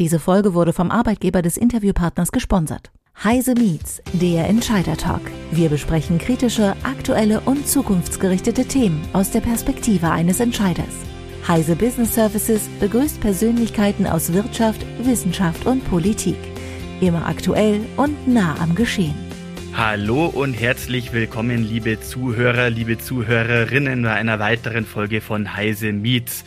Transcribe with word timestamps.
Diese 0.00 0.18
Folge 0.18 0.54
wurde 0.54 0.72
vom 0.72 0.90
Arbeitgeber 0.90 1.40
des 1.40 1.56
Interviewpartners 1.56 2.32
gesponsert. 2.32 2.90
Heise 3.22 3.54
Meets, 3.54 4.02
der 4.12 4.48
Entscheider 4.48 4.96
Talk. 4.96 5.20
Wir 5.52 5.68
besprechen 5.68 6.18
kritische, 6.18 6.74
aktuelle 6.82 7.38
und 7.42 7.68
zukunftsgerichtete 7.68 8.64
Themen 8.64 9.00
aus 9.12 9.30
der 9.30 9.38
Perspektive 9.38 10.10
eines 10.10 10.40
Entscheiders. 10.40 10.96
Heise 11.46 11.76
Business 11.76 12.12
Services 12.12 12.62
begrüßt 12.80 13.20
Persönlichkeiten 13.20 14.08
aus 14.08 14.32
Wirtschaft, 14.32 14.84
Wissenschaft 15.04 15.64
und 15.64 15.88
Politik. 15.88 16.38
Immer 17.00 17.28
aktuell 17.28 17.80
und 17.96 18.26
nah 18.26 18.56
am 18.58 18.74
Geschehen. 18.74 19.14
Hallo 19.74 20.26
und 20.26 20.54
herzlich 20.54 21.12
willkommen, 21.12 21.62
liebe 21.62 22.00
Zuhörer, 22.00 22.68
liebe 22.68 22.98
Zuhörerinnen, 22.98 24.02
bei 24.02 24.14
einer 24.14 24.40
weiteren 24.40 24.86
Folge 24.86 25.20
von 25.20 25.54
Heise 25.54 25.92
Meets. 25.92 26.44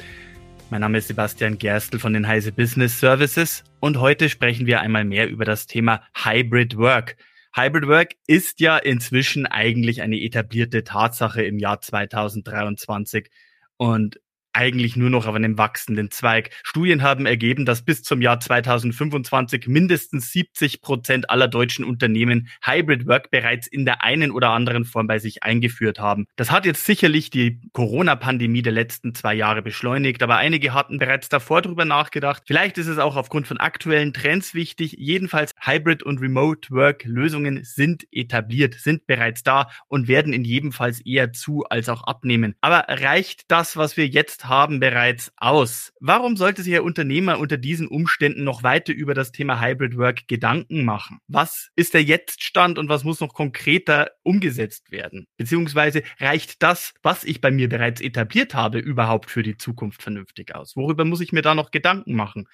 Mein 0.70 0.82
Name 0.82 0.98
ist 0.98 1.08
Sebastian 1.08 1.58
Gerstl 1.58 1.98
von 1.98 2.12
den 2.12 2.28
Heise 2.28 2.52
Business 2.52 3.00
Services 3.00 3.64
und 3.80 4.02
heute 4.02 4.28
sprechen 4.28 4.66
wir 4.66 4.82
einmal 4.82 5.06
mehr 5.06 5.30
über 5.30 5.46
das 5.46 5.66
Thema 5.66 6.02
Hybrid 6.14 6.76
Work. 6.78 7.16
Hybrid 7.56 7.88
Work 7.88 8.16
ist 8.28 8.60
ja 8.60 8.78
inzwischen 8.78 9.46
eigentlich 9.46 10.02
eine 10.02 10.20
etablierte 10.20 10.84
Tatsache 10.84 11.42
im 11.42 11.58
Jahr 11.58 11.80
2023 11.80 13.30
und 13.78 14.20
eigentlich 14.54 14.96
nur 14.96 15.10
noch 15.10 15.28
auf 15.28 15.36
einem 15.36 15.58
wachsenden 15.58 16.10
Zweig. 16.12 16.50
Studien 16.64 17.04
haben 17.04 17.26
ergeben, 17.26 17.66
dass 17.66 17.84
bis 17.86 18.04
zum 18.04 18.22
Jahr 18.22 18.40
2025 18.40 19.68
mindestens 19.68 20.32
70 20.32 20.82
Prozent 20.82 21.30
aller 21.30 21.48
deutschen 21.48 21.86
Unternehmen 21.86 22.48
Hybrid 22.66 23.08
Work 23.08 23.30
bereits 23.30 23.68
in 23.68 23.86
der 23.86 24.04
einen 24.04 24.32
oder 24.32 24.50
anderen 24.50 24.86
Form 24.86 25.08
bei 25.08 25.20
sich 25.20 25.44
eingeführt 25.44 26.00
haben. 26.00 26.26
Das 26.36 26.52
hat 26.52 26.66
jetzt 26.66 26.86
sicherlich 26.86 27.30
die 27.30 27.62
Corona-Pandemie 27.74 28.64
der 28.64 28.74
letzten 28.74 29.14
zwei 29.14 29.36
Jahre 29.36 29.62
beschleunigt, 29.62 30.24
aber 30.24 30.38
einige 30.38 30.74
hatten 30.74 30.98
bereits 30.98 31.30
davor 31.30 31.62
drüber 31.62 31.86
nachgedacht. 31.86 32.44
Vielleicht 32.48 32.78
ist 32.78 32.88
es 32.88 32.98
auch 32.98 33.16
aufgrund 33.16 33.48
von 33.48 33.58
aktuellen 33.58 34.14
Trends 34.14 34.54
wichtig. 34.54 34.96
Jedenfalls 34.98 35.54
Hybrid 35.60 36.02
und 36.02 36.20
Remote 36.20 36.72
Work 36.72 37.04
Lösungen 37.06 37.64
sind 37.64 38.08
etabliert, 38.12 38.74
sind 38.76 39.06
bereits 39.06 39.44
da 39.44 39.70
und 39.88 40.08
werden 40.08 40.34
in 40.34 40.44
jedem 40.44 40.72
Fall 40.72 40.88
eher 41.04 41.34
zu 41.34 41.66
als 41.66 41.90
auch 41.90 42.04
abnehmen. 42.04 42.56
Aber 42.62 42.86
reicht 42.88 43.52
das, 43.52 43.76
was 43.76 43.98
wir 43.98 44.08
jetzt 44.08 44.47
haben 44.48 44.80
bereits 44.80 45.32
aus. 45.38 45.94
Warum 46.00 46.38
sollte 46.38 46.64
sich 46.64 46.74
Ihr 46.74 46.84
Unternehmer 46.84 47.40
unter 47.40 47.58
diesen 47.58 47.88
Umständen 47.88 48.44
noch 48.44 48.64
weiter 48.64 48.94
über 48.94 49.14
das 49.14 49.32
Thema 49.32 49.62
Hybrid 49.62 49.98
Work 49.98 50.28
Gedanken 50.28 50.86
machen? 50.86 51.20
Was 51.28 51.70
ist 51.76 51.94
der 51.94 52.04
Jetztstand 52.04 52.78
und 52.78 52.90
was 52.90 53.04
muss 53.04 53.20
noch 53.20 53.34
konkreter 53.34 54.12
umgesetzt 54.24 54.92
werden? 54.92 55.28
Beziehungsweise 55.38 56.04
reicht 56.20 56.62
das, 56.64 56.94
was 57.04 57.24
ich 57.24 57.42
bei 57.42 57.52
mir 57.52 57.70
bereits 57.70 58.02
etabliert 58.02 58.54
habe, 58.54 58.80
überhaupt 58.80 59.30
für 59.30 59.44
die 59.44 59.58
Zukunft 59.58 60.02
vernünftig 60.04 60.56
aus? 60.56 60.76
Worüber 60.76 61.06
muss 61.06 61.22
ich 61.22 61.32
mir 61.32 61.42
da 61.42 61.56
noch 61.56 61.72
Gedanken 61.72 62.16
machen? 62.16 62.48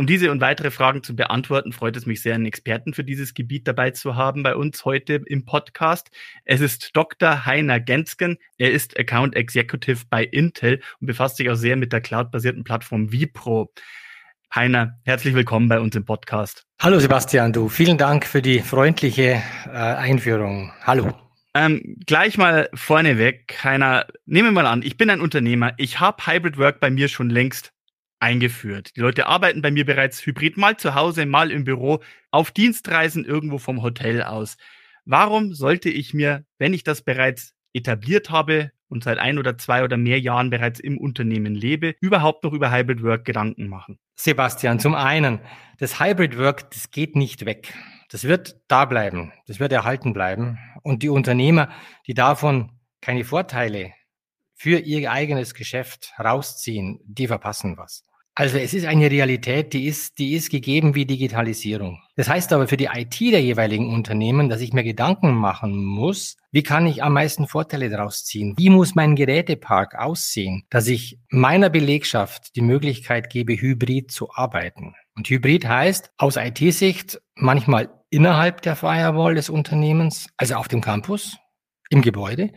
Um 0.00 0.06
diese 0.06 0.30
und 0.30 0.40
weitere 0.40 0.70
Fragen 0.70 1.02
zu 1.02 1.16
beantworten, 1.16 1.72
freut 1.72 1.96
es 1.96 2.06
mich 2.06 2.22
sehr, 2.22 2.36
einen 2.36 2.46
Experten 2.46 2.94
für 2.94 3.02
dieses 3.02 3.34
Gebiet 3.34 3.66
dabei 3.66 3.90
zu 3.90 4.14
haben 4.14 4.44
bei 4.44 4.54
uns 4.54 4.84
heute 4.84 5.20
im 5.26 5.44
Podcast. 5.44 6.12
Es 6.44 6.60
ist 6.60 6.90
Dr. 6.94 7.46
Heiner 7.46 7.80
Gensken. 7.80 8.38
Er 8.58 8.70
ist 8.70 8.96
Account 8.96 9.34
Executive 9.34 10.04
bei 10.08 10.22
Intel 10.22 10.80
und 11.00 11.08
befasst 11.08 11.38
sich 11.38 11.50
auch 11.50 11.56
sehr 11.56 11.74
mit 11.74 11.92
der 11.92 12.00
cloudbasierten 12.00 12.62
Plattform 12.62 13.10
Vipro. 13.10 13.72
Heiner, 14.54 15.00
herzlich 15.04 15.34
willkommen 15.34 15.68
bei 15.68 15.80
uns 15.80 15.96
im 15.96 16.04
Podcast. 16.04 16.64
Hallo 16.80 17.00
Sebastian, 17.00 17.52
du. 17.52 17.68
Vielen 17.68 17.98
Dank 17.98 18.24
für 18.24 18.40
die 18.40 18.60
freundliche 18.60 19.42
äh, 19.66 19.70
Einführung. 19.70 20.72
Hallo. 20.84 21.12
Ähm, 21.54 21.96
gleich 22.06 22.38
mal 22.38 22.68
vorneweg, 22.72 23.64
Heiner, 23.64 24.06
nehmen 24.26 24.50
wir 24.50 24.62
mal 24.62 24.66
an, 24.66 24.82
ich 24.82 24.96
bin 24.96 25.10
ein 25.10 25.20
Unternehmer, 25.20 25.72
ich 25.76 25.98
habe 25.98 26.24
Hybrid 26.24 26.56
Work 26.56 26.78
bei 26.78 26.88
mir 26.88 27.08
schon 27.08 27.30
längst 27.30 27.72
eingeführt. 28.20 28.96
Die 28.96 29.00
Leute 29.00 29.26
arbeiten 29.26 29.62
bei 29.62 29.70
mir 29.70 29.84
bereits 29.84 30.24
hybrid, 30.24 30.56
mal 30.56 30.76
zu 30.76 30.94
Hause, 30.94 31.26
mal 31.26 31.50
im 31.50 31.64
Büro, 31.64 32.00
auf 32.30 32.50
Dienstreisen 32.50 33.24
irgendwo 33.24 33.58
vom 33.58 33.82
Hotel 33.82 34.22
aus. 34.22 34.56
Warum 35.04 35.54
sollte 35.54 35.88
ich 35.88 36.14
mir, 36.14 36.44
wenn 36.58 36.74
ich 36.74 36.84
das 36.84 37.02
bereits 37.02 37.54
etabliert 37.72 38.30
habe 38.30 38.72
und 38.88 39.04
seit 39.04 39.18
ein 39.18 39.38
oder 39.38 39.56
zwei 39.58 39.84
oder 39.84 39.96
mehr 39.96 40.20
Jahren 40.20 40.50
bereits 40.50 40.80
im 40.80 40.98
Unternehmen 40.98 41.54
lebe, 41.54 41.94
überhaupt 42.00 42.44
noch 42.44 42.52
über 42.52 42.70
Hybrid 42.70 43.02
Work 43.02 43.24
Gedanken 43.24 43.68
machen? 43.68 43.98
Sebastian, 44.14 44.80
zum 44.80 44.94
einen, 44.94 45.40
das 45.78 46.00
Hybrid 46.00 46.36
Work, 46.38 46.70
das 46.72 46.90
geht 46.90 47.14
nicht 47.16 47.46
weg. 47.46 47.72
Das 48.10 48.24
wird 48.24 48.56
da 48.68 48.84
bleiben. 48.86 49.32
Das 49.46 49.60
wird 49.60 49.72
erhalten 49.72 50.12
bleiben. 50.12 50.58
Und 50.82 51.02
die 51.02 51.10
Unternehmer, 51.10 51.70
die 52.06 52.14
davon 52.14 52.72
keine 53.00 53.24
Vorteile 53.24 53.92
für 54.54 54.78
ihr 54.78 55.10
eigenes 55.10 55.54
Geschäft 55.54 56.12
rausziehen, 56.18 57.00
die 57.04 57.28
verpassen 57.28 57.76
was. 57.76 58.02
Also 58.38 58.56
es 58.56 58.72
ist 58.72 58.86
eine 58.86 59.10
Realität, 59.10 59.72
die 59.72 59.88
ist, 59.88 60.20
die 60.20 60.34
ist 60.34 60.48
gegeben 60.48 60.94
wie 60.94 61.04
Digitalisierung. 61.04 62.00
Das 62.14 62.28
heißt 62.28 62.52
aber 62.52 62.68
für 62.68 62.76
die 62.76 62.84
IT 62.84 63.18
der 63.20 63.42
jeweiligen 63.42 63.92
Unternehmen, 63.92 64.48
dass 64.48 64.60
ich 64.60 64.72
mir 64.72 64.84
Gedanken 64.84 65.34
machen 65.34 65.84
muss, 65.84 66.36
wie 66.52 66.62
kann 66.62 66.86
ich 66.86 67.02
am 67.02 67.14
meisten 67.14 67.48
Vorteile 67.48 67.90
daraus 67.90 68.24
ziehen? 68.24 68.54
Wie 68.56 68.70
muss 68.70 68.94
mein 68.94 69.16
Gerätepark 69.16 69.96
aussehen, 69.98 70.62
dass 70.70 70.86
ich 70.86 71.18
meiner 71.30 71.68
Belegschaft 71.68 72.54
die 72.54 72.60
Möglichkeit 72.60 73.28
gebe, 73.28 73.60
hybrid 73.60 74.12
zu 74.12 74.30
arbeiten? 74.32 74.94
Und 75.16 75.28
hybrid 75.28 75.66
heißt 75.66 76.12
aus 76.16 76.36
IT-Sicht 76.36 77.20
manchmal 77.34 77.90
innerhalb 78.08 78.62
der 78.62 78.76
Firewall 78.76 79.34
des 79.34 79.50
Unternehmens, 79.50 80.28
also 80.36 80.54
auf 80.54 80.68
dem 80.68 80.80
Campus, 80.80 81.38
im 81.90 82.02
Gebäude 82.02 82.50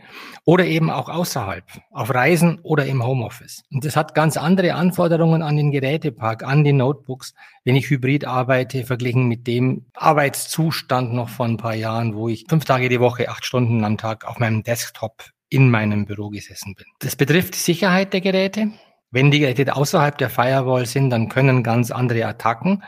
oder 0.44 0.66
eben 0.66 0.90
auch 0.90 1.08
außerhalb, 1.08 1.64
auf 1.90 2.14
Reisen 2.14 2.60
oder 2.62 2.86
im 2.86 3.04
Homeoffice. 3.04 3.62
Und 3.72 3.84
das 3.84 3.96
hat 3.96 4.14
ganz 4.14 4.36
andere 4.36 4.74
Anforderungen 4.74 5.42
an 5.42 5.56
den 5.56 5.70
Gerätepark, 5.70 6.44
an 6.44 6.64
die 6.64 6.72
Notebooks, 6.72 7.34
wenn 7.64 7.76
ich 7.76 7.88
hybrid 7.88 8.26
arbeite, 8.26 8.84
verglichen 8.84 9.28
mit 9.28 9.46
dem 9.46 9.86
Arbeitszustand 9.94 11.12
noch 11.14 11.28
von 11.28 11.52
ein 11.52 11.56
paar 11.56 11.74
Jahren, 11.74 12.14
wo 12.14 12.28
ich 12.28 12.44
fünf 12.48 12.64
Tage 12.64 12.88
die 12.88 13.00
Woche, 13.00 13.28
acht 13.28 13.44
Stunden 13.44 13.84
am 13.84 13.96
Tag 13.96 14.26
auf 14.26 14.38
meinem 14.38 14.62
Desktop 14.62 15.24
in 15.48 15.70
meinem 15.70 16.06
Büro 16.06 16.30
gesessen 16.30 16.74
bin. 16.74 16.86
Das 17.00 17.16
betrifft 17.16 17.54
die 17.54 17.58
Sicherheit 17.58 18.12
der 18.12 18.22
Geräte. 18.22 18.72
Wenn 19.10 19.30
die 19.30 19.40
Geräte 19.40 19.76
außerhalb 19.76 20.16
der 20.16 20.30
Firewall 20.30 20.86
sind, 20.86 21.10
dann 21.10 21.28
können 21.28 21.62
ganz 21.62 21.90
andere 21.90 22.26
Attacken 22.26 22.82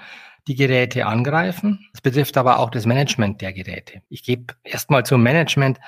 die 0.46 0.54
Geräte 0.54 1.06
angreifen. 1.06 1.86
Das 1.92 2.00
betrifft 2.00 2.36
aber 2.36 2.58
auch 2.58 2.70
das 2.70 2.86
Management 2.86 3.40
der 3.40 3.52
Geräte. 3.52 4.02
Ich 4.08 4.22
gebe 4.22 4.54
erstmal 4.62 5.04
zum 5.04 5.22
Management 5.22 5.78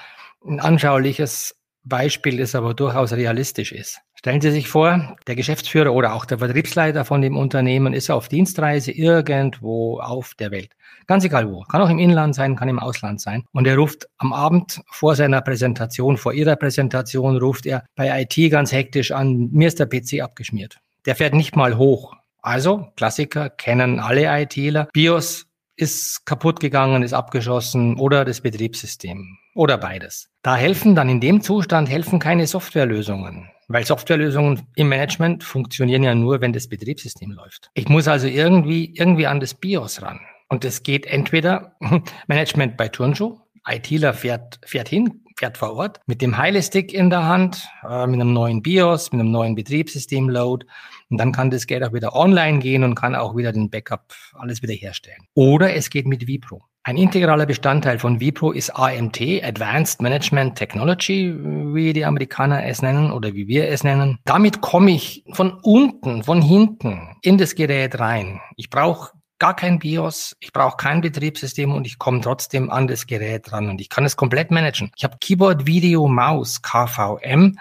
ein 0.47 0.61
anschauliches 0.61 1.55
Beispiel, 1.87 2.39
das 2.39 2.55
aber 2.55 2.75
durchaus 2.75 3.13
realistisch 3.13 3.73
ist. 3.73 4.01
Stellen 4.15 4.41
Sie 4.41 4.51
sich 4.51 4.69
vor, 4.69 5.17
der 5.27 5.37
Geschäftsführer 5.37 5.93
oder 5.93 6.15
auch 6.15 6.25
der 6.25 6.39
Vertriebsleiter 6.39 7.05
von 7.05 7.23
dem 7.23 7.37
Unternehmen 7.37 7.93
ist 7.93 8.11
auf 8.11 8.29
Dienstreise 8.29 8.91
irgendwo 8.91 10.01
auf 10.01 10.35
der 10.35 10.51
Welt. 10.51 10.73
Ganz 11.07 11.25
egal 11.25 11.49
wo. 11.49 11.63
Kann 11.63 11.81
auch 11.81 11.91
im 11.91 12.01
Inland 12.01 12.35
sein, 12.35 12.57
kann 12.57 12.69
im 12.69 12.81
Ausland 12.81 13.21
sein. 13.21 13.45
Und 13.53 13.69
er 13.69 13.77
ruft 13.77 14.09
am 14.19 14.33
Abend 14.33 14.81
vor 14.91 15.15
seiner 15.15 15.43
Präsentation, 15.43 16.17
vor 16.17 16.33
Ihrer 16.33 16.57
Präsentation, 16.57 17.37
ruft 17.37 17.67
er 17.67 17.85
bei 17.95 18.23
IT 18.23 18.51
ganz 18.51 18.73
hektisch 18.73 19.13
an, 19.13 19.51
mir 19.53 19.69
ist 19.69 19.79
der 19.79 19.87
PC 19.87 20.21
abgeschmiert. 20.23 20.79
Der 21.05 21.15
fährt 21.15 21.35
nicht 21.35 21.55
mal 21.55 21.79
hoch. 21.79 22.15
Also, 22.43 22.89
Klassiker 22.97 23.49
kennen 23.49 24.01
alle 24.01 24.27
ITler. 24.43 24.89
BIOS 24.93 25.47
ist 25.77 26.27
kaputt 26.27 26.59
gegangen, 26.59 27.05
ist 27.05 27.13
abgeschossen 27.13 27.97
oder 27.97 28.25
das 28.25 28.41
Betriebssystem 28.41 29.39
oder 29.57 29.79
beides. 29.79 30.31
Da 30.43 30.57
helfen 30.57 30.95
dann 30.95 31.09
in 31.09 31.21
dem 31.21 31.41
Zustand 31.41 31.89
helfen 31.89 32.19
keine 32.19 32.47
Softwarelösungen, 32.47 33.51
weil 33.69 33.85
Softwarelösungen 33.85 34.67
im 34.77 34.89
Management 34.89 35.43
funktionieren 35.43 36.03
ja 36.03 36.15
nur, 36.15 36.41
wenn 36.41 36.53
das 36.53 36.69
Betriebssystem 36.69 37.31
läuft. 37.33 37.71
Ich 37.75 37.89
muss 37.89 38.07
also 38.07 38.29
irgendwie 38.29 38.95
irgendwie 38.95 39.27
an 39.27 39.41
das 39.41 39.55
BIOS 39.55 40.03
ran. 40.03 40.21
Und 40.49 40.65
es 40.65 40.83
geht 40.83 41.07
entweder 41.07 41.77
Management 42.29 42.77
bei 42.77 42.89
Turnschuh, 42.89 43.41
ITler 43.69 44.15
fährt, 44.15 44.61
fährt 44.65 44.89
hin, 44.89 45.25
fährt 45.37 45.59
vor 45.59 45.75
Ort 45.75 46.01
mit 46.07 46.23
dem 46.23 46.39
Heile-Stick 46.39 46.93
in 46.93 47.11
der 47.11 47.25
Hand, 47.25 47.69
äh, 47.89 48.07
mit 48.07 48.21
einem 48.21 48.33
neuen 48.33 48.63
BIOS, 48.63 49.13
mit 49.13 49.21
einem 49.21 49.33
neuen 49.33 49.55
Betriebssystem-Load 49.55 50.67
und 51.11 51.19
dann 51.19 51.33
kann 51.33 51.51
das 51.51 51.67
Geld 51.67 51.85
auch 51.85 51.93
wieder 51.93 52.15
online 52.15 52.59
gehen 52.59 52.85
und 52.85 52.95
kann 52.95 53.15
auch 53.15 53.37
wieder 53.37 53.53
den 53.53 53.71
Backup 53.71 54.15
alles 54.35 54.63
wieder 54.63 54.75
herstellen. 54.75 55.27
Oder 55.35 55.75
es 55.75 55.91
geht 55.91 56.07
mit 56.07 56.27
Vipro. 56.27 56.63
Ein 56.87 56.99
integraler 56.99 57.47
Bestandteil 57.47 57.99
von 57.99 58.21
Vipro 58.21 58.53
ist 58.53 58.71
AMT, 58.71 59.21
Advanced 59.43 60.01
Management 60.01 60.57
Technology, 60.57 61.35
wie 61.37 61.93
die 61.93 62.05
Amerikaner 62.05 62.65
es 62.65 62.81
nennen 62.81 63.11
oder 63.11 63.35
wie 63.35 63.49
wir 63.49 63.69
es 63.69 63.83
nennen. 63.83 64.21
Damit 64.25 64.61
komme 64.61 64.93
ich 64.93 65.25
von 65.33 65.59
unten, 65.65 66.23
von 66.23 66.41
hinten 66.41 67.17
in 67.23 67.39
das 67.39 67.57
Gerät 67.57 67.99
rein. 67.99 68.41
Ich 68.55 68.71
brauche 68.71 69.11
gar 69.41 69.57
kein 69.57 69.81
BIOS, 69.81 70.37
ich 70.39 70.53
brauche 70.53 70.77
kein 70.77 71.01
Betriebssystem 71.01 71.73
und 71.73 71.89
ich 71.89 71.99
komme 71.99 72.21
trotzdem 72.21 72.71
an 72.71 72.87
das 72.87 73.09
Gerät 73.09 73.53
ran 73.53 73.69
und 73.69 73.81
ich 73.81 73.89
kann 73.89 74.05
es 74.05 74.17
komplett 74.17 74.53
managen. 74.53 74.93
Ich 74.97 75.03
habe 75.03 75.17
Keyboard, 75.21 75.67
Video, 75.67 76.07
Maus, 76.07 76.63
KVM 76.63 77.59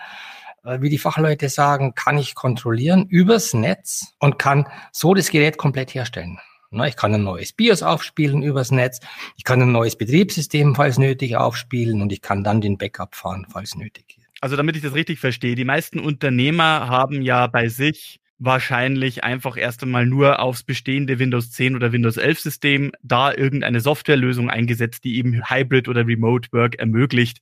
äh, 0.65 0.81
wie 0.81 0.89
die 0.91 0.99
Fachleute 0.99 1.49
sagen, 1.49 1.95
kann 1.95 2.19
ich 2.19 2.35
kontrollieren 2.35 3.07
übers 3.07 3.55
Netz 3.55 4.05
und 4.19 4.37
kann 4.37 4.67
so 4.91 5.15
das 5.15 5.31
Gerät 5.31 5.57
komplett 5.57 5.95
herstellen. 5.95 6.37
Ich 6.87 6.95
kann 6.95 7.13
ein 7.13 7.23
neues 7.23 7.53
BIOS 7.53 7.83
aufspielen 7.83 8.43
übers 8.43 8.71
Netz, 8.71 8.99
ich 9.37 9.43
kann 9.43 9.61
ein 9.61 9.71
neues 9.71 9.95
Betriebssystem, 9.95 10.75
falls 10.75 10.97
nötig, 10.97 11.35
aufspielen 11.35 12.01
und 12.01 12.11
ich 12.11 12.21
kann 12.21 12.43
dann 12.43 12.61
den 12.61 12.77
Backup 12.77 13.15
fahren, 13.15 13.47
falls 13.49 13.75
nötig 13.75 14.17
Also 14.41 14.55
damit 14.55 14.75
ich 14.75 14.81
das 14.81 14.93
richtig 14.93 15.19
verstehe, 15.19 15.55
die 15.55 15.65
meisten 15.65 15.99
Unternehmer 15.99 16.87
haben 16.87 17.21
ja 17.21 17.47
bei 17.47 17.69
sich 17.69 18.19
wahrscheinlich 18.37 19.23
einfach 19.23 19.57
erst 19.57 19.83
einmal 19.83 20.05
nur 20.05 20.39
aufs 20.39 20.63
bestehende 20.63 21.19
Windows 21.19 21.51
10 21.51 21.75
oder 21.75 21.91
Windows 21.91 22.17
11 22.17 22.39
System 22.39 22.91
da 23.01 23.33
irgendeine 23.33 23.79
Softwarelösung 23.79 24.49
eingesetzt, 24.49 25.03
die 25.03 25.17
eben 25.17 25.49
Hybrid 25.49 25.87
oder 25.87 26.05
Remote 26.05 26.49
Work 26.51 26.75
ermöglicht. 26.75 27.39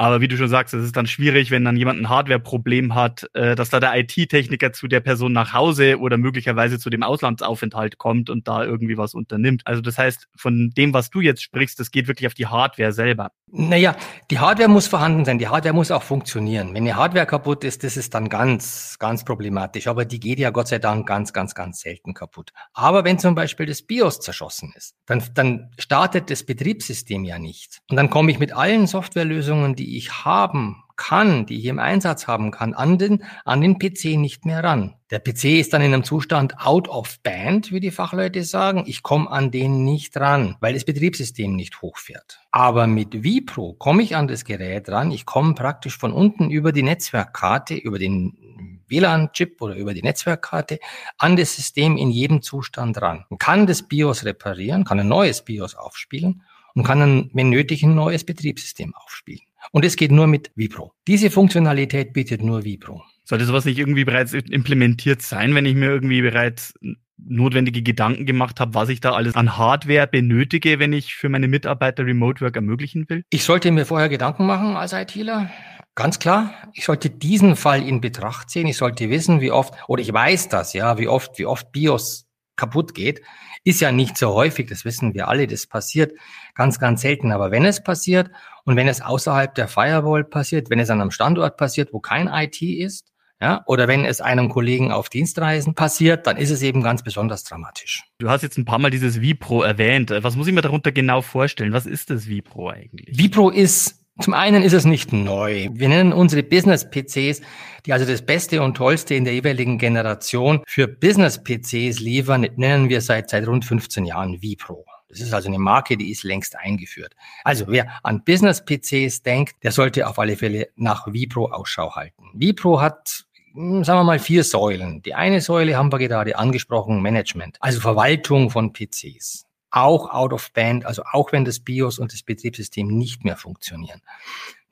Aber 0.00 0.22
wie 0.22 0.28
du 0.28 0.38
schon 0.38 0.48
sagst, 0.48 0.72
es 0.72 0.82
ist 0.82 0.96
dann 0.96 1.06
schwierig, 1.06 1.50
wenn 1.50 1.62
dann 1.62 1.76
jemand 1.76 2.00
ein 2.00 2.08
Hardware-Problem 2.08 2.94
hat, 2.94 3.28
äh, 3.34 3.54
dass 3.54 3.68
da 3.68 3.80
der 3.80 3.94
IT-Techniker 3.98 4.72
zu 4.72 4.88
der 4.88 5.00
Person 5.00 5.34
nach 5.34 5.52
Hause 5.52 5.98
oder 5.98 6.16
möglicherweise 6.16 6.78
zu 6.78 6.88
dem 6.88 7.02
Auslandsaufenthalt 7.02 7.98
kommt 7.98 8.30
und 8.30 8.48
da 8.48 8.64
irgendwie 8.64 8.96
was 8.96 9.12
unternimmt. 9.12 9.60
Also 9.66 9.82
das 9.82 9.98
heißt, 9.98 10.28
von 10.34 10.70
dem, 10.70 10.94
was 10.94 11.10
du 11.10 11.20
jetzt 11.20 11.42
sprichst, 11.42 11.78
das 11.78 11.90
geht 11.90 12.08
wirklich 12.08 12.26
auf 12.26 12.32
die 12.32 12.46
Hardware 12.46 12.92
selber. 12.92 13.32
Naja, 13.52 13.94
die 14.30 14.38
Hardware 14.38 14.70
muss 14.70 14.86
vorhanden 14.86 15.26
sein, 15.26 15.38
die 15.38 15.48
Hardware 15.48 15.74
muss 15.74 15.90
auch 15.90 16.02
funktionieren. 16.02 16.72
Wenn 16.72 16.86
die 16.86 16.94
Hardware 16.94 17.26
kaputt 17.26 17.64
ist, 17.64 17.84
das 17.84 17.98
ist 17.98 18.14
dann 18.14 18.30
ganz, 18.30 18.96
ganz 18.98 19.24
problematisch. 19.24 19.86
Aber 19.86 20.06
die 20.06 20.20
geht 20.20 20.38
ja 20.38 20.48
Gott 20.48 20.68
sei 20.68 20.78
Dank 20.78 21.06
ganz, 21.06 21.34
ganz, 21.34 21.54
ganz 21.54 21.80
selten 21.80 22.14
kaputt. 22.14 22.52
Aber 22.72 23.04
wenn 23.04 23.18
zum 23.18 23.34
Beispiel 23.34 23.66
das 23.66 23.82
BIOS 23.82 24.20
zerschossen 24.20 24.72
ist, 24.76 24.94
dann, 25.04 25.22
dann 25.34 25.72
startet 25.78 26.30
das 26.30 26.44
Betriebssystem 26.44 27.24
ja 27.24 27.38
nicht. 27.38 27.80
Und 27.90 27.98
dann 27.98 28.08
komme 28.08 28.30
ich 28.30 28.38
mit 28.38 28.54
allen 28.54 28.86
Softwarelösungen, 28.86 29.74
die 29.74 29.89
ich 29.96 30.24
haben 30.24 30.82
kann, 31.00 31.46
die 31.46 31.58
ich 31.58 31.64
im 31.64 31.78
Einsatz 31.78 32.26
haben 32.26 32.50
kann, 32.50 32.74
an 32.74 32.98
den, 32.98 33.24
an 33.46 33.62
den 33.62 33.78
PC 33.78 34.18
nicht 34.18 34.44
mehr 34.44 34.62
ran. 34.62 34.96
Der 35.10 35.18
PC 35.18 35.44
ist 35.58 35.72
dann 35.72 35.80
in 35.80 35.94
einem 35.94 36.04
Zustand 36.04 36.60
out 36.60 36.88
of 36.88 37.18
band, 37.22 37.72
wie 37.72 37.80
die 37.80 37.90
Fachleute 37.90 38.44
sagen. 38.44 38.84
Ich 38.86 39.02
komme 39.02 39.30
an 39.30 39.50
den 39.50 39.82
nicht 39.82 40.14
ran, 40.18 40.56
weil 40.60 40.74
das 40.74 40.84
Betriebssystem 40.84 41.56
nicht 41.56 41.80
hochfährt. 41.80 42.40
Aber 42.50 42.86
mit 42.86 43.14
vPro 43.14 43.72
komme 43.72 44.02
ich 44.02 44.14
an 44.14 44.28
das 44.28 44.44
Gerät 44.44 44.90
ran. 44.90 45.10
Ich 45.10 45.24
komme 45.24 45.54
praktisch 45.54 45.96
von 45.96 46.12
unten 46.12 46.50
über 46.50 46.70
die 46.70 46.82
Netzwerkkarte, 46.82 47.74
über 47.76 47.98
den 47.98 48.82
WLAN-Chip 48.88 49.62
oder 49.62 49.76
über 49.76 49.94
die 49.94 50.02
Netzwerkkarte 50.02 50.80
an 51.16 51.34
das 51.34 51.56
System 51.56 51.96
in 51.96 52.10
jedem 52.10 52.42
Zustand 52.42 53.00
ran. 53.00 53.24
Man 53.30 53.38
kann 53.38 53.66
das 53.66 53.84
BIOS 53.84 54.26
reparieren, 54.26 54.84
kann 54.84 55.00
ein 55.00 55.08
neues 55.08 55.42
BIOS 55.42 55.76
aufspielen 55.76 56.42
und 56.74 56.84
kann 56.84 57.00
dann, 57.00 57.30
wenn 57.32 57.50
nötig, 57.50 57.82
ein 57.82 57.94
neues 57.94 58.24
Betriebssystem 58.24 58.94
aufspielen. 58.94 59.42
Und 59.72 59.84
es 59.84 59.96
geht 59.96 60.12
nur 60.12 60.26
mit 60.26 60.50
Vipro. 60.54 60.92
Diese 61.06 61.30
Funktionalität 61.30 62.12
bietet 62.12 62.42
nur 62.42 62.64
Vipro. 62.64 63.02
Sollte 63.24 63.44
sowas 63.44 63.64
nicht 63.64 63.78
irgendwie 63.78 64.04
bereits 64.04 64.32
implementiert 64.32 65.22
sein, 65.22 65.54
wenn 65.54 65.66
ich 65.66 65.74
mir 65.74 65.90
irgendwie 65.90 66.22
bereits 66.22 66.74
notwendige 67.16 67.82
Gedanken 67.82 68.26
gemacht 68.26 68.60
habe, 68.60 68.74
was 68.74 68.88
ich 68.88 69.00
da 69.00 69.12
alles 69.12 69.34
an 69.34 69.56
Hardware 69.56 70.06
benötige, 70.06 70.78
wenn 70.78 70.92
ich 70.92 71.14
für 71.14 71.28
meine 71.28 71.48
Mitarbeiter 71.48 72.06
Remote 72.06 72.40
Work 72.40 72.56
ermöglichen 72.56 73.08
will? 73.08 73.24
Ich 73.30 73.44
sollte 73.44 73.70
mir 73.70 73.84
vorher 73.86 74.08
Gedanken 74.08 74.46
machen 74.46 74.76
als 74.76 74.92
ITler. 74.92 75.50
Ganz 75.94 76.18
klar. 76.18 76.54
Ich 76.72 76.84
sollte 76.84 77.10
diesen 77.10 77.56
Fall 77.56 77.86
in 77.86 78.00
Betracht 78.00 78.48
ziehen. 78.48 78.66
Ich 78.66 78.78
sollte 78.78 79.10
wissen, 79.10 79.40
wie 79.40 79.50
oft, 79.50 79.74
oder 79.86 80.02
ich 80.02 80.12
weiß 80.12 80.48
das, 80.48 80.72
ja, 80.72 80.98
wie 80.98 81.08
oft, 81.08 81.38
wie 81.38 81.46
oft 81.46 81.72
BIOS 81.72 82.26
kaputt 82.56 82.94
geht. 82.94 83.20
Ist 83.64 83.80
ja 83.80 83.92
nicht 83.92 84.16
so 84.16 84.32
häufig, 84.32 84.68
das 84.68 84.84
wissen 84.84 85.12
wir 85.12 85.28
alle, 85.28 85.46
das 85.46 85.66
passiert 85.66 86.12
ganz, 86.54 86.78
ganz 86.78 87.02
selten. 87.02 87.32
Aber 87.32 87.50
wenn 87.50 87.64
es 87.64 87.82
passiert 87.82 88.30
und 88.64 88.76
wenn 88.76 88.88
es 88.88 89.00
außerhalb 89.00 89.54
der 89.54 89.68
Firewall 89.68 90.24
passiert, 90.24 90.70
wenn 90.70 90.78
es 90.78 90.90
an 90.90 91.00
einem 91.00 91.10
Standort 91.10 91.56
passiert, 91.56 91.92
wo 91.92 92.00
kein 92.00 92.28
IT 92.28 92.62
ist, 92.62 93.06
ja, 93.42 93.62
oder 93.66 93.88
wenn 93.88 94.04
es 94.04 94.20
einem 94.20 94.50
Kollegen 94.50 94.92
auf 94.92 95.08
Dienstreisen 95.08 95.74
passiert, 95.74 96.26
dann 96.26 96.36
ist 96.36 96.50
es 96.50 96.60
eben 96.60 96.82
ganz 96.82 97.02
besonders 97.02 97.42
dramatisch. 97.42 98.04
Du 98.18 98.28
hast 98.28 98.42
jetzt 98.42 98.58
ein 98.58 98.66
paar 98.66 98.78
Mal 98.78 98.90
dieses 98.90 99.22
Vipro 99.22 99.62
erwähnt. 99.62 100.10
Was 100.10 100.36
muss 100.36 100.46
ich 100.46 100.52
mir 100.52 100.60
darunter 100.60 100.92
genau 100.92 101.22
vorstellen? 101.22 101.72
Was 101.72 101.86
ist 101.86 102.10
das 102.10 102.28
Vipro 102.28 102.68
eigentlich? 102.68 103.18
Vipro 103.18 103.48
ist 103.48 104.00
zum 104.20 104.34
einen 104.34 104.62
ist 104.62 104.74
es 104.74 104.84
nicht 104.84 105.14
neu. 105.14 105.70
Wir 105.72 105.88
nennen 105.88 106.12
unsere 106.12 106.42
Business-PCs, 106.42 107.40
die 107.86 107.92
also 107.94 108.04
das 108.04 108.20
Beste 108.20 108.60
und 108.60 108.76
Tollste 108.76 109.14
in 109.14 109.24
der 109.24 109.32
jeweiligen 109.32 109.78
Generation 109.78 110.62
für 110.66 110.86
Business-PCs 110.86 112.00
liefern, 112.00 112.46
nennen 112.56 112.90
wir 112.90 113.00
seit, 113.00 113.30
seit 113.30 113.46
rund 113.46 113.64
15 113.64 114.04
Jahren 114.04 114.42
Vipro. 114.42 114.84
Das 115.10 115.20
ist 115.20 115.34
also 115.34 115.48
eine 115.48 115.58
Marke, 115.58 115.96
die 115.96 116.10
ist 116.10 116.22
längst 116.22 116.56
eingeführt. 116.56 117.14
Also 117.44 117.66
wer 117.68 117.98
an 118.02 118.24
Business-PCs 118.24 119.22
denkt, 119.22 119.56
der 119.62 119.72
sollte 119.72 120.08
auf 120.08 120.18
alle 120.18 120.36
Fälle 120.36 120.68
nach 120.76 121.12
Vipro 121.12 121.50
Ausschau 121.50 121.94
halten. 121.94 122.30
Vipro 122.32 122.80
hat 122.80 123.26
hm, 123.52 123.82
sagen 123.84 123.98
wir 123.98 124.04
mal 124.04 124.18
vier 124.20 124.44
Säulen. 124.44 125.02
Die 125.02 125.14
eine 125.14 125.40
Säule 125.40 125.76
haben 125.76 125.92
wir 125.92 125.98
gerade 125.98 126.38
angesprochen, 126.38 127.02
Management, 127.02 127.56
also 127.60 127.80
Verwaltung 127.80 128.50
von 128.50 128.72
PCs 128.72 129.46
auch 129.70 130.10
out 130.10 130.32
of 130.32 130.52
band, 130.52 130.84
also 130.84 131.02
auch 131.12 131.32
wenn 131.32 131.44
das 131.44 131.60
BIOS 131.60 131.98
und 131.98 132.12
das 132.12 132.22
Betriebssystem 132.22 132.88
nicht 132.88 133.24
mehr 133.24 133.36
funktionieren. 133.36 134.02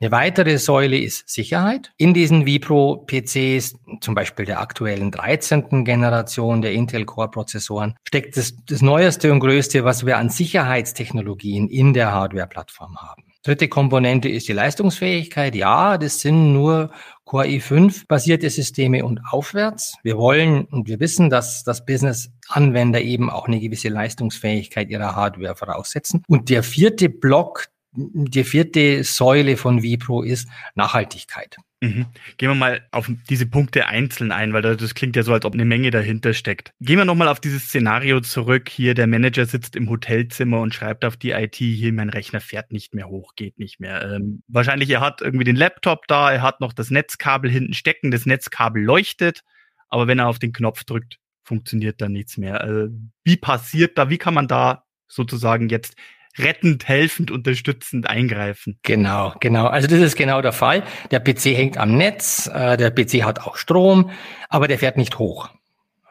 Eine 0.01 0.11
weitere 0.11 0.57
Säule 0.59 0.97
ist 0.97 1.27
Sicherheit. 1.27 1.91
In 1.97 2.13
diesen 2.13 2.45
Vipro-PCs, 2.45 3.75
zum 3.99 4.15
Beispiel 4.15 4.45
der 4.45 4.61
aktuellen 4.61 5.11
13. 5.11 5.83
Generation 5.83 6.61
der 6.61 6.71
Intel 6.71 7.03
Core-Prozessoren, 7.03 7.95
steckt 8.07 8.37
das, 8.37 8.55
das 8.65 8.81
Neueste 8.81 9.29
und 9.33 9.41
Größte, 9.41 9.83
was 9.83 10.05
wir 10.05 10.17
an 10.17 10.29
Sicherheitstechnologien 10.29 11.67
in 11.67 11.93
der 11.93 12.13
Hardware-Plattform 12.13 12.95
haben. 12.97 13.23
Dritte 13.43 13.67
Komponente 13.67 14.29
ist 14.29 14.47
die 14.47 14.53
Leistungsfähigkeit. 14.53 15.53
Ja, 15.53 15.97
das 15.97 16.21
sind 16.21 16.53
nur 16.53 16.91
Core 17.25 17.47
i5 17.47 18.05
basierte 18.07 18.49
Systeme 18.49 19.03
und 19.03 19.19
aufwärts. 19.29 19.95
Wir 20.03 20.17
wollen 20.17 20.63
und 20.63 20.87
wir 20.87 21.01
wissen, 21.01 21.29
dass 21.29 21.65
das 21.65 21.85
Business-Anwender 21.85 23.01
eben 23.01 23.29
auch 23.29 23.47
eine 23.47 23.59
gewisse 23.59 23.89
Leistungsfähigkeit 23.89 24.89
ihrer 24.89 25.17
Hardware 25.17 25.55
voraussetzen. 25.55 26.23
Und 26.29 26.49
der 26.49 26.63
vierte 26.63 27.09
Block, 27.09 27.67
die 27.91 28.43
vierte 28.43 29.03
Säule 29.03 29.57
von 29.57 29.81
Vipro 29.81 30.21
ist 30.21 30.47
Nachhaltigkeit. 30.75 31.57
Mhm. 31.81 32.07
Gehen 32.37 32.49
wir 32.49 32.55
mal 32.55 32.85
auf 32.91 33.09
diese 33.29 33.45
Punkte 33.45 33.87
einzeln 33.87 34.33
ein, 34.33 34.51
weil 34.51 34.61
das 34.61 34.95
klingt 34.95 35.15
ja 35.15 35.23
so, 35.23 35.31
als 35.31 35.45
ob 35.45 35.53
eine 35.53 35.63
Menge 35.63 35.91
dahinter 35.91 36.33
steckt. 36.33 36.73
Gehen 36.81 36.97
wir 36.97 37.05
nochmal 37.05 37.29
auf 37.29 37.39
dieses 37.39 37.65
Szenario 37.65 38.19
zurück. 38.19 38.67
Hier, 38.67 38.93
der 38.93 39.07
Manager 39.07 39.45
sitzt 39.45 39.77
im 39.77 39.89
Hotelzimmer 39.89 40.59
und 40.59 40.73
schreibt 40.73 41.05
auf 41.05 41.15
die 41.15 41.31
IT, 41.31 41.55
hier, 41.55 41.93
mein 41.93 42.09
Rechner 42.09 42.41
fährt 42.41 42.73
nicht 42.73 42.93
mehr 42.93 43.07
hoch, 43.07 43.33
geht 43.35 43.59
nicht 43.59 43.79
mehr. 43.79 44.03
Ähm, 44.03 44.43
wahrscheinlich, 44.47 44.89
er 44.89 44.99
hat 44.99 45.21
irgendwie 45.21 45.45
den 45.45 45.55
Laptop 45.55 46.05
da, 46.07 46.31
er 46.31 46.41
hat 46.41 46.59
noch 46.59 46.73
das 46.73 46.91
Netzkabel 46.91 47.49
hinten 47.49 47.73
stecken, 47.73 48.11
das 48.11 48.25
Netzkabel 48.25 48.83
leuchtet, 48.83 49.43
aber 49.87 50.07
wenn 50.07 50.19
er 50.19 50.27
auf 50.27 50.39
den 50.39 50.51
Knopf 50.51 50.83
drückt, 50.83 51.17
funktioniert 51.43 52.01
da 52.01 52.09
nichts 52.09 52.37
mehr. 52.37 52.59
Also, 52.59 52.93
wie 53.23 53.37
passiert 53.37 53.97
da, 53.97 54.09
wie 54.09 54.17
kann 54.17 54.33
man 54.33 54.49
da 54.49 54.83
sozusagen 55.07 55.69
jetzt 55.69 55.95
rettend, 56.39 56.87
helfend, 56.87 57.31
unterstützend 57.31 58.09
eingreifen. 58.09 58.79
Genau, 58.83 59.33
genau. 59.39 59.67
Also 59.67 59.87
das 59.87 59.99
ist 59.99 60.15
genau 60.15 60.41
der 60.41 60.53
Fall. 60.53 60.83
Der 61.11 61.19
PC 61.19 61.55
hängt 61.55 61.77
am 61.77 61.97
Netz, 61.97 62.49
äh, 62.53 62.77
der 62.77 62.91
PC 62.91 63.23
hat 63.23 63.39
auch 63.39 63.57
Strom, 63.57 64.11
aber 64.49 64.67
der 64.67 64.79
fährt 64.79 64.97
nicht 64.97 65.19
hoch. 65.19 65.49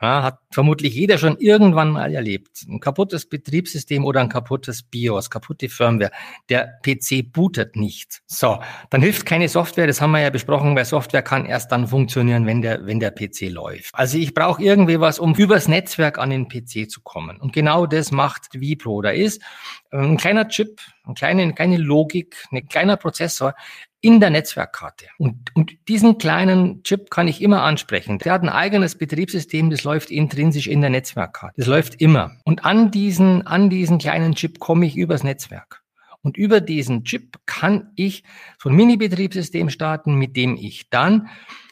Ja, 0.00 0.22
hat 0.22 0.38
vermutlich 0.52 0.94
jeder 0.94 1.18
schon 1.18 1.38
irgendwann 1.38 1.90
mal 1.90 2.14
erlebt. 2.14 2.64
Ein 2.68 2.78
kaputtes 2.78 3.28
Betriebssystem 3.28 4.04
oder 4.04 4.20
ein 4.20 4.28
kaputtes 4.28 4.84
BIOS, 4.84 5.28
kaputte 5.28 5.68
Firmware. 5.68 6.12
Der 6.48 6.78
PC 6.84 7.32
bootet 7.32 7.74
nicht. 7.74 8.20
So, 8.26 8.60
dann 8.90 9.02
hilft 9.02 9.26
keine 9.26 9.48
Software, 9.48 9.88
das 9.88 10.00
haben 10.00 10.12
wir 10.12 10.20
ja 10.20 10.30
besprochen, 10.30 10.76
weil 10.76 10.84
Software 10.84 11.22
kann 11.22 11.46
erst 11.46 11.72
dann 11.72 11.88
funktionieren, 11.88 12.46
wenn 12.46 12.62
der, 12.62 12.86
wenn 12.86 13.00
der 13.00 13.10
PC 13.10 13.50
läuft. 13.50 13.92
Also 13.92 14.18
ich 14.18 14.34
brauche 14.34 14.62
irgendwie 14.62 15.00
was, 15.00 15.18
um 15.18 15.34
übers 15.34 15.66
Netzwerk 15.66 16.18
an 16.18 16.30
den 16.30 16.48
PC 16.48 16.88
zu 16.88 17.00
kommen. 17.02 17.36
Und 17.40 17.52
genau 17.52 17.86
das 17.86 18.12
macht 18.12 18.50
vPro. 18.54 19.02
Da 19.02 19.10
ist 19.10 19.42
ein 19.90 20.16
kleiner 20.16 20.48
Chip, 20.48 20.80
eine 21.04 21.14
kleine, 21.14 21.52
kleine 21.54 21.76
Logik, 21.78 22.36
ein 22.50 22.66
kleiner 22.68 22.96
Prozessor, 22.96 23.54
in 24.00 24.20
der 24.20 24.30
Netzwerkkarte. 24.30 25.06
Und, 25.18 25.54
und 25.54 25.72
diesen 25.88 26.18
kleinen 26.18 26.82
Chip 26.84 27.10
kann 27.10 27.26
ich 27.26 27.42
immer 27.42 27.62
ansprechen. 27.62 28.18
Der 28.18 28.32
hat 28.32 28.42
ein 28.42 28.48
eigenes 28.48 28.96
Betriebssystem, 28.96 29.70
das 29.70 29.82
läuft 29.82 30.10
intrinsisch 30.10 30.68
in 30.68 30.80
der 30.80 30.90
Netzwerkkarte. 30.90 31.54
Das 31.56 31.66
läuft 31.66 32.00
immer. 32.00 32.36
Und 32.44 32.64
an 32.64 32.90
diesen, 32.90 33.46
an 33.46 33.70
diesen 33.70 33.98
kleinen 33.98 34.34
Chip 34.34 34.60
komme 34.60 34.86
ich 34.86 34.96
übers 34.96 35.24
Netzwerk. 35.24 35.82
Und 36.22 36.36
über 36.36 36.60
diesen 36.60 37.04
Chip 37.04 37.38
kann 37.46 37.92
ich 37.96 38.22
so 38.58 38.68
ein 38.68 38.76
Mini-Betriebssystem 38.76 39.70
starten, 39.70 40.14
mit 40.14 40.36
dem 40.36 40.56
ich 40.56 40.90
dann 40.90 41.28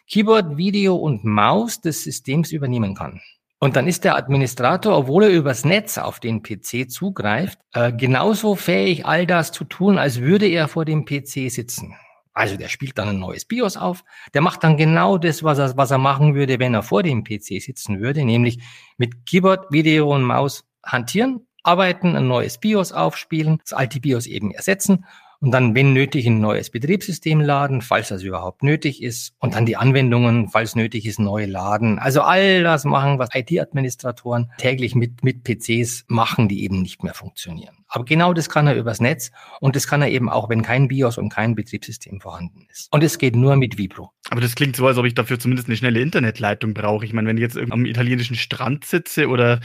Keyboard, 0.08 0.56
Video 0.56 0.96
und 0.96 1.25
Maus 1.25 1.80
des 1.80 2.04
Systems 2.04 2.52
übernehmen 2.52 2.94
kann. 2.94 3.20
Und 3.58 3.76
dann 3.76 3.86
ist 3.86 4.04
der 4.04 4.16
Administrator, 4.16 4.96
obwohl 4.96 5.25
er 5.25 5.30
übers 5.30 5.64
Netz 5.64 5.96
auf 5.96 6.20
den 6.20 6.42
PC 6.42 6.90
zugreift, 6.90 7.58
äh, 7.72 7.90
genauso 7.92 8.54
fähig, 8.54 9.06
all 9.06 9.26
das 9.26 9.50
zu 9.50 9.64
tun, 9.64 9.98
als 9.98 10.20
würde 10.20 10.46
er 10.46 10.68
vor 10.68 10.84
dem 10.84 11.06
PC 11.06 11.50
sitzen. 11.50 11.94
Also 12.34 12.58
der 12.58 12.68
spielt 12.68 12.98
dann 12.98 13.08
ein 13.08 13.18
neues 13.18 13.46
BIOS 13.46 13.78
auf. 13.78 14.04
Der 14.34 14.42
macht 14.42 14.62
dann 14.62 14.76
genau 14.76 15.16
das, 15.16 15.42
was 15.42 15.58
er, 15.58 15.75
was 15.78 15.90
er 15.90 15.96
machen 15.96 16.34
würde, 16.34 16.58
wenn 16.58 16.75
er 16.75 16.82
vor 16.82 17.02
dem 17.02 17.25
PC 17.25 17.62
sitzen 17.62 18.00
würde, 18.00 18.26
nämlich 18.26 18.58
mit 18.98 19.25
Keyboard, 19.25 19.72
Video 19.72 20.14
und 20.14 20.22
Maus 20.22 20.64
hantieren, 20.84 21.46
arbeiten, 21.62 22.14
ein 22.14 22.28
neues 22.28 22.58
BIOS 22.58 22.92
aufspielen, 22.92 23.58
das 23.62 23.72
alte 23.72 24.00
BIOS 24.00 24.26
eben 24.26 24.50
ersetzen 24.50 25.06
und 25.46 25.52
dann, 25.52 25.76
wenn 25.76 25.92
nötig, 25.92 26.26
ein 26.26 26.40
neues 26.40 26.70
Betriebssystem 26.70 27.40
laden, 27.40 27.80
falls 27.80 28.08
das 28.08 28.24
überhaupt 28.24 28.64
nötig 28.64 29.00
ist 29.00 29.32
und 29.38 29.54
dann 29.54 29.64
die 29.64 29.76
Anwendungen, 29.76 30.48
falls 30.48 30.74
nötig 30.74 31.06
ist, 31.06 31.20
neu 31.20 31.44
laden. 31.44 32.00
Also 32.00 32.22
all 32.22 32.64
das 32.64 32.84
machen, 32.84 33.20
was 33.20 33.28
IT-Administratoren 33.32 34.50
täglich 34.58 34.96
mit, 34.96 35.22
mit 35.22 35.44
PCs 35.44 36.06
machen, 36.08 36.48
die 36.48 36.64
eben 36.64 36.82
nicht 36.82 37.04
mehr 37.04 37.14
funktionieren. 37.14 37.76
Aber 37.86 38.04
genau 38.04 38.32
das 38.34 38.50
kann 38.50 38.66
er 38.66 38.74
übers 38.74 38.98
Netz 38.98 39.30
und 39.60 39.76
das 39.76 39.86
kann 39.86 40.02
er 40.02 40.08
eben 40.08 40.28
auch, 40.28 40.48
wenn 40.48 40.62
kein 40.62 40.88
BIOS 40.88 41.16
und 41.16 41.28
kein 41.28 41.54
Betriebssystem 41.54 42.20
vorhanden 42.20 42.66
ist. 42.68 42.92
Und 42.92 43.04
es 43.04 43.16
geht 43.16 43.36
nur 43.36 43.54
mit 43.54 43.78
Vibro. 43.78 44.10
Aber 44.30 44.40
das 44.40 44.56
klingt 44.56 44.74
so, 44.74 44.88
als 44.88 44.98
ob 44.98 45.06
ich 45.06 45.14
dafür 45.14 45.38
zumindest 45.38 45.68
eine 45.68 45.76
schnelle 45.76 46.00
Internetleitung 46.00 46.74
brauche. 46.74 47.04
Ich 47.04 47.12
meine, 47.12 47.28
wenn 47.28 47.36
ich 47.36 47.42
jetzt 47.42 47.56
am 47.56 47.86
italienischen 47.86 48.34
Strand 48.34 48.84
sitze 48.84 49.28
oder 49.28 49.60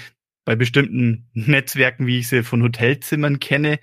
bei 0.45 0.55
bestimmten 0.55 1.27
Netzwerken, 1.33 2.05
wie 2.05 2.19
ich 2.19 2.27
sie 2.27 2.43
von 2.43 2.61
Hotelzimmern 2.61 3.39
kenne, 3.39 3.79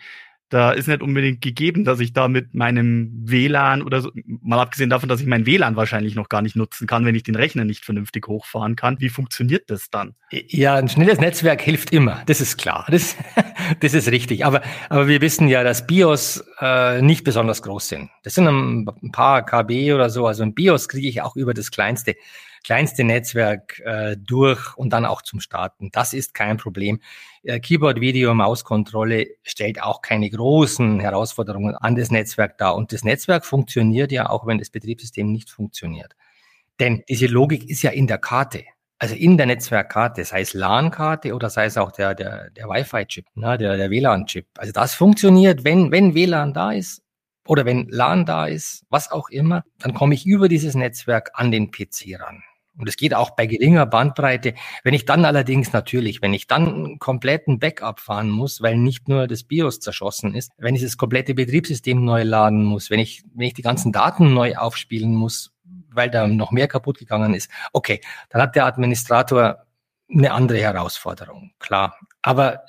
da 0.49 0.71
ist 0.73 0.89
nicht 0.89 1.03
unbedingt 1.03 1.41
gegeben, 1.41 1.85
dass 1.85 2.01
ich 2.01 2.13
da 2.13 2.29
mit 2.29 2.55
meinem 2.55 3.11
WLAN 3.25 3.83
oder 3.83 4.01
so, 4.01 4.11
mal 4.25 4.61
abgesehen 4.61 4.89
davon, 4.89 5.09
dass 5.09 5.21
ich 5.21 5.27
mein 5.27 5.47
WLAN 5.47 5.77
wahrscheinlich 5.77 6.15
noch 6.15 6.29
gar 6.29 6.43
nicht 6.43 6.57
nutzen 6.57 6.87
kann, 6.87 7.05
wenn 7.05 7.15
ich 7.15 7.23
den 7.23 7.35
Rechner 7.35 7.65
nicht 7.65 7.85
vernünftig 7.85 8.27
hochfahren 8.27 8.77
kann. 8.77 9.01
Wie 9.01 9.11
funktioniert 9.11 9.71
das 9.71 9.91
dann? 9.91 10.15
Ja, 10.31 10.77
ein 10.77 10.89
schnelles 10.89 11.21
Netzwerk 11.21 11.61
hilft 11.61 11.93
immer. 11.93 12.23
Das 12.27 12.41
ist 12.41 12.57
klar. 12.57 12.87
Das, 12.91 13.17
das 13.81 13.95
ist 13.95 14.11
richtig. 14.11 14.47
Aber, 14.47 14.63
aber 14.89 15.09
wir 15.09 15.21
wissen 15.21 15.49
ja, 15.49 15.63
dass 15.63 15.87
BIOS 15.87 16.45
äh, 16.61 17.03
nicht 17.03 17.25
besonders 17.25 17.63
groß 17.63 17.89
sind. 17.89 18.11
Das 18.23 18.35
sind 18.35 18.47
ein 18.47 19.13
paar 19.13 19.45
KB 19.45 19.93
oder 19.93 20.09
so. 20.09 20.27
Also 20.27 20.43
ein 20.43 20.55
BIOS 20.55 20.89
kriege 20.89 21.09
ich 21.09 21.21
auch 21.23 21.37
über 21.37 21.53
das 21.53 21.71
kleinste 21.71 22.17
kleinste 22.65 23.05
Netzwerk 23.05 23.81
äh, 23.81 24.17
durch 24.17 24.77
und 24.77 24.93
dann 24.93 25.05
auch 25.05 25.23
zum 25.23 25.41
Starten. 25.41 25.91
Das 25.93 26.13
ist 26.13 26.35
kein 26.35 26.57
Problem. 26.57 27.01
Äh, 27.43 27.61
Keyboard, 27.61 28.01
Video, 28.01 28.35
Mauskontrolle 28.35 29.27
stellt 29.43 29.83
auch 29.83 30.03
keine 30.03 30.29
großen 30.31 31.01
Herausforderungen 31.01 31.75
an 31.75 31.97
das 31.97 32.11
Netzwerk 32.11 32.59
dar. 32.59 32.77
Und 32.77 32.93
das 32.93 33.05
Netzwerk 33.05 33.45
funktioniert 33.45 34.13
ja 34.13 34.29
auch, 34.31 34.47
wenn 34.47 34.59
das 34.59 34.71
Betriebssystem 34.71 35.31
nicht 35.31 35.51
funktioniert. 35.51 36.15
Denn 36.81 37.03
diese 37.09 37.27
Logik 37.27 37.69
ist 37.69 37.83
ja 37.83 37.91
in 37.91 38.07
der 38.07 38.19
Karte. 38.19 38.65
Also 39.01 39.15
in 39.15 39.37
der 39.37 39.47
Netzwerkkarte, 39.47 40.25
sei 40.25 40.41
es 40.41 40.55
LAN-Karte 40.55 41.35
oder 41.35 41.51
sei 41.51 41.67
es 41.67 41.77
auch 41.77 41.93
der, 41.93 42.17
der, 42.17 42.51
der 42.51 42.69
Wi-Fi-Chip, 42.69 43.27
ne, 43.37 43.57
der, 43.57 43.77
der 43.77 43.91
WLAN-Chip. 43.91 44.47
Also 44.57 44.73
das 44.73 44.95
funktioniert, 44.95 45.63
wenn, 45.63 45.93
wenn 45.93 46.15
WLAN 46.15 46.53
da 46.53 46.73
ist 46.73 47.03
oder 47.49 47.65
wenn 47.65 47.89
LAN 47.89 48.27
da 48.27 48.47
ist, 48.47 48.85
was 48.91 49.11
auch 49.11 49.31
immer, 49.31 49.65
dann 49.79 49.95
komme 49.95 50.15
ich 50.15 50.27
über 50.27 50.49
dieses 50.49 50.75
Netzwerk 50.75 51.31
an 51.33 51.51
den 51.51 51.71
PC 51.71 52.21
ran. 52.21 52.43
Und 52.77 52.89
es 52.89 52.97
geht 52.97 53.15
auch 53.15 53.31
bei 53.31 53.47
geringer 53.47 53.87
Bandbreite. 53.87 54.55
Wenn 54.85 54.93
ich 54.93 55.07
dann 55.07 55.25
allerdings 55.25 55.73
natürlich, 55.73 56.21
wenn 56.21 56.35
ich 56.35 56.47
dann 56.47 56.69
einen 56.69 56.99
kompletten 56.99 57.59
Backup 57.59 58.01
fahren 58.01 58.29
muss, 58.29 58.61
weil 58.61 58.77
nicht 58.77 59.09
nur 59.09 59.27
das 59.27 59.45
BIOS 59.45 59.81
zerschossen 59.81 60.35
ist, 60.35 60.53
wenn 60.59 60.77
ich 60.77 60.83
das 60.83 60.99
komplette 60.99 61.35
Betriebssystem 61.35 62.05
neu 62.05 62.23
laden 62.23 62.63
muss, 62.63 62.91
wenn 62.91 63.01
ich, 63.01 63.25
wenn 63.35 63.49
ich 63.49 63.55
die 63.55 63.63
ganzen 63.63 63.93
Daten 63.93 64.35
neu 64.35 64.55
aufspielen 64.55 65.15
muss, 65.15 65.53
weil 65.91 66.11
da 66.11 66.29
noch 66.29 66.53
mehr 66.53 66.69
kaputt 66.69 66.99
gegangen 66.99 67.33
ist, 67.33 67.51
okay, 67.73 68.01
dann 68.29 68.43
hat 68.43 68.55
der 68.57 68.67
Administrator 68.67 69.65
eine 70.13 70.33
andere 70.33 70.59
Herausforderung, 70.59 71.53
klar. 71.59 71.97
Aber 72.21 72.61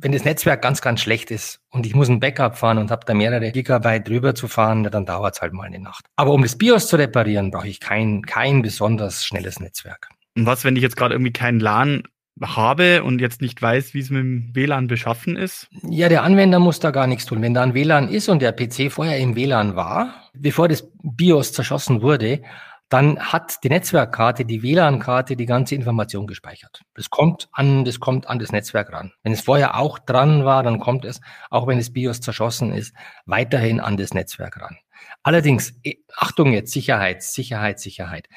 wenn 0.00 0.12
das 0.12 0.24
Netzwerk 0.24 0.62
ganz, 0.62 0.80
ganz 0.80 1.00
schlecht 1.00 1.30
ist 1.30 1.60
und 1.70 1.84
ich 1.84 1.94
muss 1.94 2.08
ein 2.08 2.20
Backup 2.20 2.56
fahren 2.56 2.78
und 2.78 2.90
habe 2.90 3.04
da 3.04 3.14
mehrere 3.14 3.50
Gigabyte 3.50 4.06
drüber 4.06 4.34
zu 4.34 4.46
fahren, 4.46 4.84
dann 4.84 5.06
dauert 5.06 5.34
es 5.34 5.42
halt 5.42 5.52
mal 5.52 5.64
eine 5.64 5.80
Nacht. 5.80 6.06
Aber 6.16 6.32
um 6.32 6.42
das 6.42 6.56
BIOS 6.56 6.88
zu 6.88 6.96
reparieren, 6.96 7.50
brauche 7.50 7.68
ich 7.68 7.80
kein, 7.80 8.22
kein 8.22 8.62
besonders 8.62 9.24
schnelles 9.24 9.58
Netzwerk. 9.58 10.08
Und 10.36 10.46
was, 10.46 10.64
wenn 10.64 10.76
ich 10.76 10.82
jetzt 10.82 10.96
gerade 10.96 11.14
irgendwie 11.14 11.32
keinen 11.32 11.58
LAN 11.58 12.04
habe 12.40 13.02
und 13.02 13.20
jetzt 13.20 13.40
nicht 13.40 13.60
weiß, 13.60 13.94
wie 13.94 14.00
es 14.00 14.10
mit 14.10 14.20
dem 14.20 14.54
WLAN 14.54 14.86
beschaffen 14.86 15.36
ist? 15.36 15.68
Ja, 15.82 16.08
der 16.08 16.22
Anwender 16.22 16.60
muss 16.60 16.78
da 16.78 16.92
gar 16.92 17.08
nichts 17.08 17.26
tun. 17.26 17.42
Wenn 17.42 17.54
da 17.54 17.62
ein 17.62 17.74
WLAN 17.74 18.08
ist 18.08 18.28
und 18.28 18.40
der 18.40 18.52
PC 18.52 18.92
vorher 18.92 19.18
im 19.18 19.34
WLAN 19.34 19.74
war, 19.74 20.30
bevor 20.34 20.68
das 20.68 20.88
BIOS 21.02 21.52
zerschossen 21.52 22.02
wurde, 22.02 22.42
dann 22.88 23.18
hat 23.18 23.62
die 23.64 23.68
Netzwerkkarte, 23.68 24.44
die 24.44 24.62
WLAN-Karte, 24.62 25.36
die 25.36 25.46
ganze 25.46 25.74
Information 25.74 26.26
gespeichert. 26.26 26.82
Das 26.94 27.10
kommt 27.10 27.48
an, 27.52 27.84
das 27.84 28.00
kommt 28.00 28.28
an 28.28 28.38
das 28.38 28.50
Netzwerk 28.50 28.92
ran. 28.92 29.12
Wenn 29.22 29.32
es 29.32 29.42
vorher 29.42 29.76
auch 29.76 29.98
dran 29.98 30.44
war, 30.44 30.62
dann 30.62 30.80
kommt 30.80 31.04
es, 31.04 31.20
auch 31.50 31.66
wenn 31.66 31.78
das 31.78 31.92
BIOS 31.92 32.20
zerschossen 32.20 32.72
ist, 32.72 32.94
weiterhin 33.26 33.80
an 33.80 33.96
das 33.96 34.14
Netzwerk 34.14 34.60
ran. 34.60 34.78
Allerdings, 35.22 35.74
Achtung 36.16 36.52
jetzt, 36.52 36.72
Sicherheit, 36.72 37.22
Sicherheit, 37.22 37.78
Sicherheit. 37.78 38.28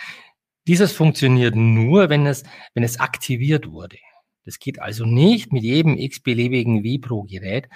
Dieses 0.67 0.91
funktioniert 0.91 1.55
nur, 1.55 2.10
wenn 2.10 2.27
es, 2.27 2.43
wenn 2.74 2.84
es 2.84 3.00
aktiviert 3.00 3.72
wurde. 3.72 3.98
Das 4.51 4.60
geht 4.60 4.81
also 4.81 5.05
nicht 5.05 5.53
mit 5.53 5.63
jedem 5.63 5.98
x-beliebigen 5.98 6.84
Vipro-Gerät, 6.84 7.70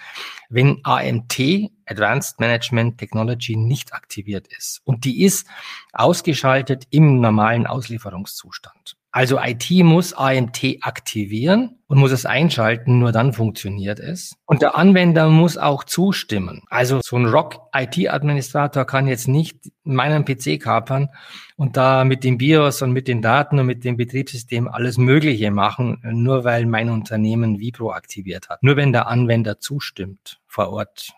wenn 0.50 0.82
AMT, 0.84 1.40
Advanced 1.86 2.42
Management 2.42 2.98
Technology, 2.98 3.56
nicht 3.56 3.94
aktiviert 3.94 4.50
ist. 4.58 4.82
Und 4.84 5.06
die 5.06 5.24
ist 5.24 5.48
ausgeschaltet 5.94 6.84
im 6.90 7.22
normalen 7.22 7.66
Auslieferungszustand. 7.66 8.98
Also 9.16 9.40
IT 9.42 9.72
muss 9.86 10.12
AMT 10.12 10.80
aktivieren 10.82 11.80
und 11.88 12.00
muss 12.00 12.12
es 12.12 12.26
einschalten, 12.26 13.00
nur 13.00 13.14
dann 13.14 13.32
funktioniert 13.32 13.98
es. 13.98 14.36
Und 14.46 14.62
der 14.62 14.76
Anwender 14.76 15.30
muss 15.30 15.58
auch 15.58 15.86
zustimmen. 15.86 16.64
Also 16.68 17.00
so 17.02 17.16
ein 17.16 17.26
Rock 17.26 17.62
IT-Administrator 17.74 18.84
kann 18.84 19.08
jetzt 19.08 19.30
nicht 19.30 19.72
meinen 19.86 20.26
PC 20.26 20.60
kapern 20.60 21.12
und 21.56 21.78
da 21.78 22.04
mit 22.04 22.26
dem 22.26 22.38
BIOS 22.38 22.82
und 22.82 22.92
mit 22.92 23.08
den 23.08 23.22
Daten 23.22 23.58
und 23.58 23.68
mit 23.68 23.86
dem 23.86 23.96
Betriebssystem 23.96 24.68
alles 24.68 24.98
Mögliche 24.98 25.50
machen, 25.50 26.02
nur 26.04 26.44
weil 26.44 26.66
mein 26.66 26.90
Unternehmen 26.90 27.62
Vipro 27.62 27.94
aktiviert 27.94 28.50
hat. 28.50 28.64
Nur 28.64 28.76
wenn 28.76 28.92
der 28.92 29.08
Anwender 29.08 29.62
zustimmt 29.62 30.42
vor 30.46 30.72
Ort 30.72 31.14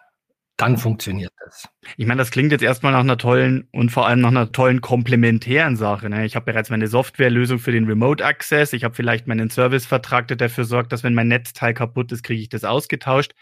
dann 0.57 0.77
funktioniert 0.77 1.31
das. 1.45 1.69
Ich 1.97 2.07
meine, 2.07 2.17
das 2.17 2.31
klingt 2.31 2.51
jetzt 2.51 2.63
erstmal 2.63 2.91
nach 2.91 3.01
einer 3.01 3.17
tollen 3.17 3.67
und 3.71 3.91
vor 3.91 4.07
allem 4.07 4.21
nach 4.21 4.29
einer 4.29 4.51
tollen 4.51 4.81
komplementären 4.81 5.75
Sache. 5.75 6.09
Ne? 6.09 6.25
Ich 6.25 6.35
habe 6.35 6.51
bereits 6.51 6.71
meine 6.71 6.87
Softwarelösung 6.87 7.59
für 7.59 7.71
den 7.71 7.85
Remote 7.85 8.25
Access. 8.25 8.73
Ich 8.73 8.83
habe 8.83 8.95
vielleicht 8.95 9.27
meinen 9.27 9.51
Servicevertrag, 9.51 10.27
der 10.27 10.37
dafür 10.37 10.65
sorgt, 10.65 10.91
dass 10.91 11.03
wenn 11.03 11.13
mein 11.13 11.27
Netzteil 11.27 11.75
kaputt 11.75 12.11
ist, 12.11 12.23
kriege 12.23 12.41
ich 12.41 12.49
das 12.49 12.63
ausgetauscht. 12.63 13.33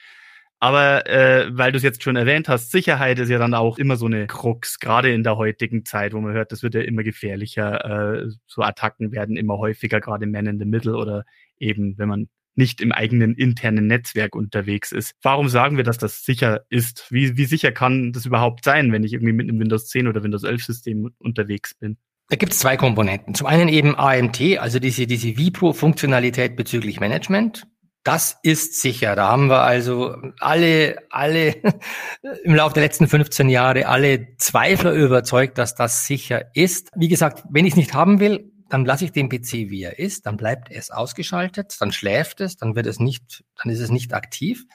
Aber 0.60 1.08
äh, 1.08 1.48
weil 1.52 1.72
du 1.72 1.78
es 1.78 1.84
jetzt 1.84 2.04
schon 2.04 2.16
erwähnt 2.16 2.50
hast, 2.50 2.72
Sicherheit 2.72 3.20
ist 3.20 3.30
ja 3.30 3.38
dann 3.38 3.54
auch 3.54 3.78
immer 3.78 3.98
so 3.98 4.06
eine 4.08 4.28
Krux, 4.28 4.80
gerade 4.80 5.14
in 5.14 5.24
der 5.24 5.38
heutigen 5.38 5.86
Zeit, 5.86 6.14
wo 6.14 6.20
man 6.20 6.34
hört, 6.34 6.52
das 6.52 6.64
wird 6.64 6.76
ja 6.76 6.82
immer 6.82 7.04
gefährlicher. 7.04 8.24
Äh, 8.24 8.30
so 8.46 8.62
Attacken 8.62 9.12
werden 9.12 9.38
immer 9.38 9.58
häufiger, 9.58 10.02
gerade 10.02 10.28
Man 10.28 10.48
in 10.48 10.60
the 10.60 10.66
Middle 10.66 10.96
oder 10.96 11.26
eben, 11.60 11.98
wenn 11.98 12.10
man 12.10 12.30
nicht 12.56 12.82
im 12.82 12.92
eigenen 12.92 13.36
internen 13.36 13.88
Netzwerk 13.88 14.36
unterwegs 14.36 14.92
ist. 14.92 15.14
Warum 15.22 15.50
sagen 15.50 15.78
wir, 15.78 15.84
dass 15.84 15.98
das 15.98 16.24
sicher 16.24 16.62
ist? 16.70 17.08
Wie, 17.10 17.38
wie 17.38 17.46
sicher 17.46 17.72
kann 17.72 18.14
das 18.14 18.26
überhaupt 18.26 18.64
sein, 18.64 18.92
wenn 18.92 19.04
ich 19.04 19.14
irgendwie 19.14 19.34
mit 19.34 19.50
einem 19.50 19.60
Windows 19.60 19.88
10 19.88 20.08
oder 20.08 20.24
Windows 20.24 20.44
11 20.44 20.64
System 20.64 21.10
unterwegs 21.20 21.74
bin? 21.76 21.98
Da 22.30 22.38
gibt 22.38 22.54
es 22.54 22.60
zwei 22.60 22.76
Komponenten. 22.76 23.36
Zum 23.36 23.48
einen 23.48 23.70
eben 23.70 23.96
AMT, 23.96 24.58
also 24.58 24.80
diese, 24.80 25.06
diese 25.06 25.38
Vipro-Funktionalität 25.38 26.56
bezüglich 26.56 27.00
Management. 27.00 27.68
Das 28.04 28.38
ist 28.44 28.82
sicher. 28.82 29.16
Da 29.16 29.30
haben 29.30 29.48
wir 29.48 29.62
also 29.62 30.16
alle, 30.40 30.98
alle 31.10 31.56
im 32.44 32.56
Laufe 32.56 32.76
der 32.76 32.84
letzten 32.84 33.08
15 33.08 33.50
Jahre 33.50 33.88
alle 33.88 34.36
Zweifler 34.38 34.94
überzeugt, 34.94 35.58
dass 35.58 35.76
das 35.76 36.06
sicher 36.06 36.46
ist. 36.54 36.90
Wie 36.96 37.08
gesagt, 37.08 37.44
wenn 37.50 37.66
ich 37.66 37.74
es 37.74 37.78
nicht 37.78 37.94
haben 37.94 38.20
will, 38.20 38.52
dann 38.70 38.86
lasse 38.86 39.06
ich 39.06 39.12
den 39.12 39.30
PC, 39.30 39.70
wie 39.70 39.84
er 39.84 40.00
ist, 40.00 40.26
dann 40.26 40.38
bleibt 40.38 40.72
es 40.72 40.92
ausgeschaltet, 40.92 41.76
dann 41.80 41.92
schläft 41.92 42.42
es, 42.42 42.58
dann 42.58 42.76
wird 42.76 42.88
es 42.88 43.00
nicht, 43.00 43.44
dann 43.62 43.72
ist 43.72 43.80
es 43.80 43.92
nicht 43.92 44.14
aktiv. 44.14 44.66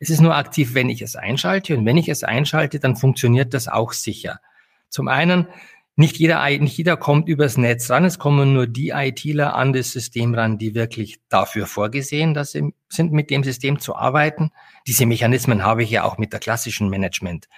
Es 0.00 0.10
ist 0.10 0.20
nur 0.20 0.34
aktiv, 0.34 0.74
wenn 0.74 0.88
ich 0.88 1.02
es 1.02 1.16
einschalte 1.16 1.76
und 1.76 1.84
wenn 1.86 1.96
ich 1.96 2.08
es 2.08 2.24
einschalte, 2.24 2.80
dann 2.80 2.96
funktioniert 2.96 3.54
das 3.54 3.68
auch 3.68 3.92
sicher. 3.92 4.40
Zum 4.88 5.08
einen, 5.08 5.48
nicht 5.96 6.16
jeder, 6.16 6.48
nicht 6.58 6.76
jeder 6.76 6.96
kommt 6.96 7.28
übers 7.28 7.56
Netz 7.56 7.88
ran, 7.90 8.04
es 8.04 8.18
kommen 8.18 8.52
nur 8.52 8.66
die 8.66 8.90
ITler 8.90 9.54
an 9.54 9.72
das 9.72 9.92
System 9.92 10.34
ran, 10.34 10.58
die 10.58 10.74
wirklich 10.74 11.20
dafür 11.28 11.66
vorgesehen 11.66 12.34
dass 12.34 12.52
sie 12.52 12.74
sind, 12.88 13.12
mit 13.12 13.30
dem 13.30 13.44
System 13.44 13.78
zu 13.78 13.94
arbeiten. 13.94 14.50
Diese 14.86 15.06
Mechanismen 15.06 15.62
habe 15.62 15.84
ich 15.84 15.90
ja 15.90 16.02
auch 16.02 16.18
mit 16.18 16.32
der 16.32 16.40
klassischen 16.40 16.88
Management 16.88 17.48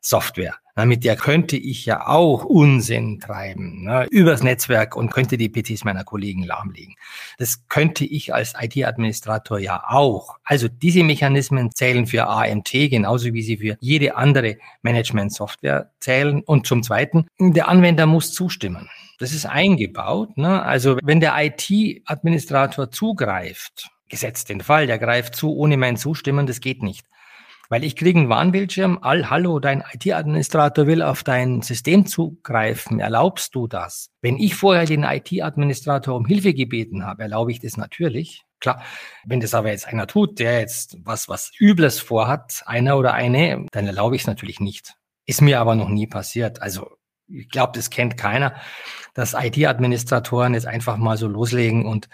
Software. 0.00 0.56
Na, 0.56 0.63
mit 0.84 1.04
der 1.04 1.16
könnte 1.16 1.56
ich 1.56 1.86
ja 1.86 2.08
auch 2.08 2.44
Unsinn 2.44 3.20
treiben 3.20 3.84
ne, 3.84 4.06
übers 4.10 4.42
Netzwerk 4.42 4.96
und 4.96 5.10
könnte 5.12 5.38
die 5.38 5.48
PCs 5.48 5.84
meiner 5.84 6.02
Kollegen 6.02 6.42
lahmlegen. 6.42 6.96
Das 7.38 7.68
könnte 7.68 8.04
ich 8.04 8.34
als 8.34 8.54
IT-Administrator 8.58 9.60
ja 9.60 9.84
auch. 9.86 10.36
Also 10.42 10.66
diese 10.68 11.04
Mechanismen 11.04 11.70
zählen 11.72 12.06
für 12.06 12.26
AMT 12.26 12.72
genauso 12.72 13.32
wie 13.32 13.42
sie 13.42 13.58
für 13.58 13.76
jede 13.80 14.16
andere 14.16 14.56
Management-Software 14.82 15.92
zählen. 16.00 16.42
Und 16.42 16.66
zum 16.66 16.82
Zweiten, 16.82 17.26
der 17.38 17.68
Anwender 17.68 18.06
muss 18.06 18.32
zustimmen. 18.32 18.90
Das 19.18 19.32
ist 19.32 19.46
eingebaut. 19.46 20.36
Ne? 20.36 20.62
Also 20.62 20.98
wenn 21.02 21.20
der 21.20 21.34
IT-Administrator 21.36 22.90
zugreift, 22.90 23.90
gesetzt 24.08 24.48
den 24.48 24.60
Fall, 24.60 24.86
der 24.86 24.98
greift 24.98 25.36
zu 25.36 25.54
ohne 25.54 25.76
mein 25.76 25.96
Zustimmen, 25.96 26.46
das 26.46 26.60
geht 26.60 26.82
nicht. 26.82 27.06
Weil 27.68 27.84
ich 27.84 27.96
kriege 27.96 28.18
einen 28.18 28.28
Warnbildschirm, 28.28 28.98
all, 29.02 29.30
hallo, 29.30 29.58
dein 29.58 29.82
IT-Administrator 29.92 30.86
will 30.86 31.02
auf 31.02 31.22
dein 31.22 31.62
System 31.62 32.06
zugreifen, 32.06 33.00
erlaubst 33.00 33.54
du 33.54 33.66
das? 33.66 34.10
Wenn 34.20 34.36
ich 34.38 34.54
vorher 34.54 34.84
den 34.84 35.04
IT-Administrator 35.04 36.14
um 36.14 36.26
Hilfe 36.26 36.54
gebeten 36.54 37.06
habe, 37.06 37.22
erlaube 37.22 37.52
ich 37.52 37.60
das 37.60 37.76
natürlich. 37.76 38.42
Klar, 38.60 38.82
wenn 39.24 39.40
das 39.40 39.54
aber 39.54 39.70
jetzt 39.70 39.86
einer 39.86 40.06
tut, 40.06 40.38
der 40.38 40.60
jetzt 40.60 40.96
was, 41.04 41.28
was 41.28 41.52
Übles 41.58 42.00
vorhat, 42.00 42.62
einer 42.66 42.96
oder 42.98 43.14
eine, 43.14 43.66
dann 43.72 43.86
erlaube 43.86 44.16
ich 44.16 44.22
es 44.22 44.26
natürlich 44.26 44.60
nicht. 44.60 44.94
Ist 45.26 45.42
mir 45.42 45.60
aber 45.60 45.74
noch 45.74 45.88
nie 45.88 46.06
passiert. 46.06 46.62
Also 46.62 46.96
ich 47.28 47.48
glaube, 47.48 47.72
das 47.74 47.90
kennt 47.90 48.16
keiner, 48.16 48.54
dass 49.14 49.34
IT-Administratoren 49.34 50.54
jetzt 50.54 50.66
einfach 50.66 50.96
mal 50.96 51.16
so 51.16 51.26
loslegen 51.26 51.86
und, 51.86 52.08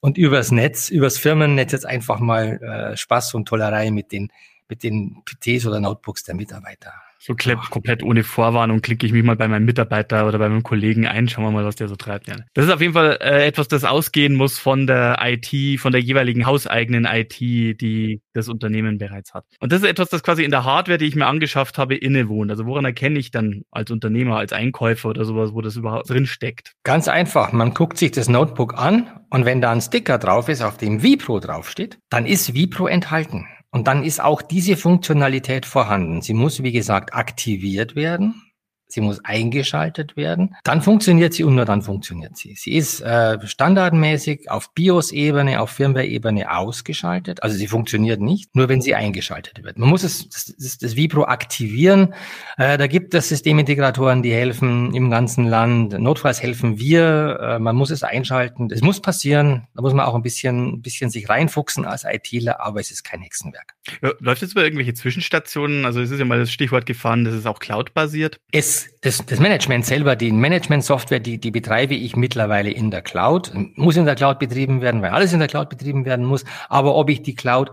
und 0.00 0.16
übers 0.16 0.50
Netz, 0.50 0.88
übers 0.88 1.18
Firmennetz 1.18 1.72
jetzt 1.72 1.86
einfach 1.86 2.18
mal 2.18 2.62
äh, 2.62 2.96
Spaß 2.96 3.34
und 3.34 3.46
Tollerei 3.46 3.90
mit 3.90 4.12
den, 4.12 4.30
mit 4.68 4.82
den 4.82 5.22
PCs 5.24 5.66
oder 5.66 5.80
Notebooks 5.80 6.24
der 6.24 6.34
Mitarbeiter 6.34 6.92
so 7.24 7.34
komplett 7.70 8.02
ohne 8.02 8.22
Vorwarnung 8.22 8.82
klicke 8.82 9.06
ich 9.06 9.12
mich 9.12 9.24
mal 9.24 9.34
bei 9.34 9.48
meinem 9.48 9.64
Mitarbeiter 9.64 10.28
oder 10.28 10.38
bei 10.38 10.50
meinem 10.50 10.62
Kollegen 10.62 11.06
ein, 11.06 11.26
schauen 11.26 11.44
wir 11.44 11.50
mal, 11.52 11.64
was 11.64 11.76
der 11.76 11.88
so 11.88 11.96
treibt. 11.96 12.28
Ja. 12.28 12.36
Das 12.52 12.66
ist 12.66 12.70
auf 12.70 12.82
jeden 12.82 12.92
Fall 12.92 13.18
äh, 13.22 13.46
etwas, 13.46 13.66
das 13.66 13.84
ausgehen 13.84 14.34
muss 14.34 14.58
von 14.58 14.86
der 14.86 15.16
IT, 15.22 15.80
von 15.80 15.92
der 15.92 16.02
jeweiligen 16.02 16.44
hauseigenen 16.44 17.06
IT, 17.06 17.40
die 17.40 18.20
das 18.34 18.50
Unternehmen 18.50 18.98
bereits 18.98 19.32
hat. 19.32 19.46
Und 19.60 19.72
das 19.72 19.80
ist 19.80 19.88
etwas, 19.88 20.10
das 20.10 20.22
quasi 20.22 20.44
in 20.44 20.50
der 20.50 20.64
Hardware, 20.64 20.98
die 20.98 21.06
ich 21.06 21.16
mir 21.16 21.26
angeschafft 21.26 21.78
habe, 21.78 21.96
innewohnt. 21.96 22.50
Also 22.50 22.66
woran 22.66 22.84
erkenne 22.84 23.18
ich 23.18 23.30
dann 23.30 23.62
als 23.70 23.90
Unternehmer, 23.90 24.36
als 24.36 24.52
Einkäufer 24.52 25.08
oder 25.08 25.24
sowas, 25.24 25.54
wo 25.54 25.62
das 25.62 25.76
überhaupt 25.76 26.10
drin 26.10 26.26
steckt? 26.26 26.72
Ganz 26.82 27.08
einfach. 27.08 27.52
Man 27.52 27.72
guckt 27.72 27.96
sich 27.96 28.10
das 28.10 28.28
Notebook 28.28 28.76
an 28.76 29.08
und 29.30 29.46
wenn 29.46 29.62
da 29.62 29.72
ein 29.72 29.80
Sticker 29.80 30.18
drauf 30.18 30.50
ist, 30.50 30.60
auf 30.60 30.76
dem 30.76 31.02
Vipro 31.02 31.40
draufsteht, 31.40 31.96
dann 32.10 32.26
ist 32.26 32.52
Vipro 32.52 32.86
enthalten. 32.86 33.46
Und 33.74 33.88
dann 33.88 34.04
ist 34.04 34.22
auch 34.22 34.40
diese 34.40 34.76
Funktionalität 34.76 35.66
vorhanden. 35.66 36.22
Sie 36.22 36.32
muss, 36.32 36.62
wie 36.62 36.70
gesagt, 36.70 37.12
aktiviert 37.12 37.96
werden 37.96 38.40
sie 38.86 39.00
muss 39.00 39.24
eingeschaltet 39.24 40.16
werden. 40.16 40.56
Dann 40.64 40.82
funktioniert 40.82 41.34
sie 41.34 41.44
und 41.44 41.54
nur 41.54 41.64
dann 41.64 41.82
funktioniert 41.82 42.36
sie. 42.36 42.54
Sie 42.54 42.74
ist 42.74 43.00
äh, 43.00 43.38
standardmäßig 43.44 44.50
auf 44.50 44.72
BIOS-Ebene, 44.74 45.60
auf 45.60 45.70
Firmware-Ebene 45.70 46.50
ausgeschaltet. 46.56 47.42
Also 47.42 47.56
sie 47.56 47.66
funktioniert 47.66 48.20
nicht, 48.20 48.54
nur 48.54 48.68
wenn 48.68 48.80
sie 48.80 48.94
eingeschaltet 48.94 49.64
wird. 49.64 49.78
Man 49.78 49.88
muss 49.88 50.02
es, 50.02 50.28
das, 50.28 50.54
das, 50.58 50.78
das 50.78 50.96
Vipro 50.96 51.24
aktivieren. 51.24 52.14
Äh, 52.56 52.78
da 52.78 52.86
gibt 52.86 53.14
es 53.14 53.28
Systemintegratoren, 53.28 54.22
die 54.22 54.32
helfen 54.32 54.94
im 54.94 55.10
ganzen 55.10 55.46
Land. 55.46 55.98
Notfalls 55.98 56.42
helfen 56.42 56.78
wir. 56.78 57.38
Äh, 57.40 57.58
man 57.58 57.76
muss 57.76 57.90
es 57.90 58.02
einschalten. 58.02 58.70
Es 58.70 58.82
muss 58.82 59.00
passieren. 59.00 59.66
Da 59.74 59.82
muss 59.82 59.94
man 59.94 60.06
auch 60.06 60.14
ein 60.14 60.22
bisschen, 60.22 60.74
ein 60.74 60.82
bisschen 60.82 61.10
sich 61.10 61.28
reinfuchsen 61.28 61.84
als 61.84 62.04
ITler, 62.04 62.60
aber 62.60 62.80
es 62.80 62.90
ist 62.90 63.02
kein 63.02 63.20
Hexenwerk. 63.20 63.73
Läuft 64.20 64.42
jetzt 64.42 64.52
über 64.52 64.64
irgendwelche 64.64 64.94
Zwischenstationen? 64.94 65.84
Also 65.84 66.00
es 66.00 66.10
ist 66.10 66.18
ja 66.18 66.24
mal 66.24 66.38
das 66.38 66.50
Stichwort 66.50 66.86
gefahren, 66.86 67.24
das 67.24 67.34
ist 67.34 67.46
auch 67.46 67.58
Cloud-basiert. 67.58 68.40
Es 68.50 68.88
das, 69.02 69.24
das 69.26 69.40
Management 69.40 69.84
selber, 69.84 70.16
die 70.16 70.32
Management-Software, 70.32 71.20
die, 71.20 71.38
die 71.38 71.50
betreibe 71.50 71.94
ich 71.94 72.16
mittlerweile 72.16 72.70
in 72.70 72.90
der 72.90 73.02
Cloud. 73.02 73.52
Muss 73.74 73.96
in 73.96 74.06
der 74.06 74.14
Cloud 74.14 74.38
betrieben 74.38 74.80
werden, 74.80 75.02
weil 75.02 75.10
alles 75.10 75.32
in 75.32 75.38
der 75.38 75.48
Cloud 75.48 75.68
betrieben 75.68 76.04
werden 76.04 76.24
muss. 76.24 76.44
Aber 76.68 76.94
ob 76.94 77.10
ich 77.10 77.22
die 77.22 77.34
Cloud 77.34 77.70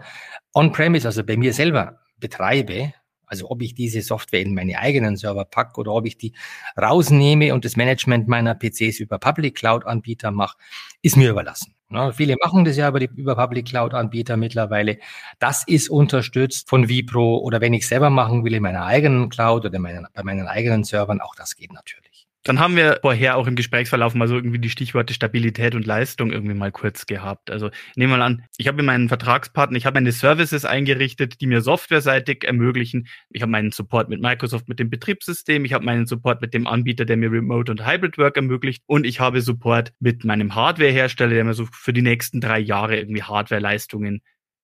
on-premise, 0.54 1.08
also 1.08 1.24
bei 1.24 1.38
mir 1.38 1.54
selber 1.54 2.00
betreibe, 2.20 2.94
also 3.32 3.50
ob 3.50 3.62
ich 3.62 3.74
diese 3.74 4.02
Software 4.02 4.42
in 4.42 4.54
meine 4.54 4.78
eigenen 4.78 5.16
Server 5.16 5.46
packe 5.46 5.80
oder 5.80 5.94
ob 5.94 6.06
ich 6.06 6.18
die 6.18 6.34
rausnehme 6.80 7.54
und 7.54 7.64
das 7.64 7.78
Management 7.78 8.28
meiner 8.28 8.56
PCs 8.56 9.00
über 9.00 9.20
Public 9.20 9.56
Cloud 9.56 9.86
Anbieter 9.86 10.32
mache, 10.32 10.58
ist 11.02 11.16
mir 11.16 11.30
überlassen. 11.30 11.74
Ja, 11.90 12.12
viele 12.12 12.36
machen 12.42 12.66
das 12.66 12.78
ja 12.78 12.90
über, 12.90 13.00
die, 13.00 13.10
über 13.16 13.36
Public 13.36 13.68
Cloud 13.68 13.94
Anbieter 13.94 14.36
mittlerweile. 14.36 14.98
Das 15.40 15.64
ist 15.66 15.90
unterstützt 15.90 16.70
von 16.70 16.90
Vipro 16.90 17.38
oder 17.38 17.62
wenn 17.62 17.74
ich 17.74 17.88
selber 17.88 18.10
machen 18.10 18.44
will 18.44 18.54
in 18.54 18.64
meiner 18.64 18.86
eigenen 18.86 19.30
Cloud 19.30 19.66
oder 19.66 19.80
meinen, 19.80 20.08
bei 20.14 20.24
meinen 20.24 20.48
eigenen 20.48 20.84
Servern, 20.84 21.22
auch 21.22 21.36
das 21.36 21.56
geht 21.56 21.72
natürlich. 21.74 22.11
Dann 22.44 22.60
haben 22.60 22.76
wir 22.76 22.98
vorher 23.02 23.38
auch 23.38 23.46
im 23.46 23.56
Gesprächsverlauf 23.56 24.16
mal 24.16 24.28
so 24.28 24.36
irgendwie 24.36 24.58
die 24.58 24.72
Stichworte 24.72 25.14
Stabilität 25.14 25.76
und 25.76 25.86
Leistung 25.86 26.32
irgendwie 26.32 26.56
mal 26.56 26.72
kurz 26.72 27.06
gehabt. 27.06 27.52
Also 27.52 27.70
nehmen 27.96 28.14
wir 28.14 28.18
mal 28.18 28.26
an, 28.26 28.44
ich 28.58 28.68
habe 28.68 28.82
meinen 28.82 29.10
Vertragspartner, 29.10 29.78
ich 29.78 29.86
habe 29.86 29.94
meine 29.94 30.12
Services 30.12 30.66
eingerichtet, 30.66 31.40
die 31.40 31.46
mir 31.46 31.62
softwareseitig 31.62 32.44
ermöglichen. 32.44 33.08
Ich 33.30 33.44
habe 33.44 33.52
meinen 33.52 33.72
Support 33.72 34.10
mit 34.10 34.22
Microsoft 34.22 34.68
mit 34.68 34.80
dem 34.80 34.90
Betriebssystem, 34.90 35.66
ich 35.66 35.74
habe 35.74 35.86
meinen 35.86 36.08
Support 36.08 36.42
mit 36.42 36.56
dem 36.56 36.66
Anbieter, 36.66 37.06
der 37.06 37.18
mir 37.18 37.32
Remote 37.32 37.72
und 37.72 37.86
Hybrid 37.86 38.18
Work 38.18 38.38
ermöglicht 38.38 38.82
und 38.88 39.06
ich 39.06 39.20
habe 39.20 39.42
Support 39.42 39.94
mit 40.00 40.26
meinem 40.26 40.56
Hardwarehersteller, 40.56 41.36
der 41.36 41.44
mir 41.44 41.54
so 41.54 41.68
für 41.72 41.94
die 41.94 42.02
nächsten 42.02 42.42
drei 42.42 42.58
Jahre 42.58 42.98
irgendwie 42.98 43.22
Hardwareleistungen 43.22 44.24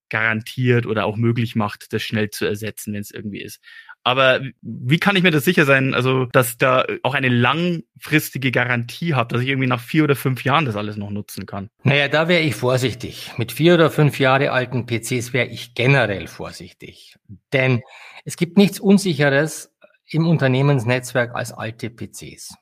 garantiert 0.09 0.85
oder 0.85 1.05
auch 1.05 1.17
möglich 1.17 1.55
macht, 1.55 1.93
das 1.93 2.01
schnell 2.01 2.29
zu 2.29 2.45
ersetzen, 2.45 2.93
wenn 2.93 3.01
es 3.01 3.11
irgendwie 3.11 3.41
ist. 3.41 3.59
Aber 4.07 4.39
wie 4.61 4.99
kann 4.99 5.17
ich 5.17 5.23
mir 5.23 5.31
das 5.31 5.43
sicher 5.43 5.65
sein, 5.65 5.93
also 5.93 6.27
dass 6.27 6.57
da 6.57 6.85
auch 7.03 7.13
eine 7.13 7.27
langfristige 7.27 8.51
Garantie 8.51 9.15
habe, 9.15 9.33
dass 9.33 9.43
ich 9.43 9.49
irgendwie 9.49 9.67
nach 9.67 9.81
vier 9.81 10.05
oder 10.05 10.15
fünf 10.15 10.45
Jahren 10.45 10.63
das 10.63 10.77
alles 10.77 10.95
noch 10.95 11.09
nutzen 11.09 11.45
kann? 11.45 11.69
Naja, 11.83 12.07
da 12.07 12.29
wäre 12.29 12.39
ich 12.39 12.55
vorsichtig. 12.55 13.33
Mit 13.35 13.51
vier 13.51 13.73
oder 13.73 13.91
fünf 13.91 14.17
Jahre 14.17 14.53
alten 14.53 14.85
PCs 14.85 15.33
wäre 15.33 15.47
ich 15.47 15.73
generell 15.73 16.27
vorsichtig. 16.27 17.17
Denn 17.51 17.81
es 18.23 18.37
gibt 18.37 18.57
nichts 18.57 18.79
Unsicheres 18.79 19.75
im 20.09 20.25
Unternehmensnetzwerk 20.25 21.35
als 21.35 21.51
alte 21.51 21.89
PCs. 21.89 22.55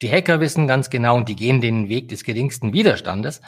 Die 0.00 0.10
Hacker 0.10 0.40
wissen 0.40 0.66
ganz 0.66 0.88
genau 0.88 1.16
und 1.16 1.28
die 1.28 1.36
gehen 1.36 1.60
den 1.60 1.90
Weg 1.90 2.08
des 2.08 2.24
geringsten 2.24 2.72
Widerstandes. 2.72 3.42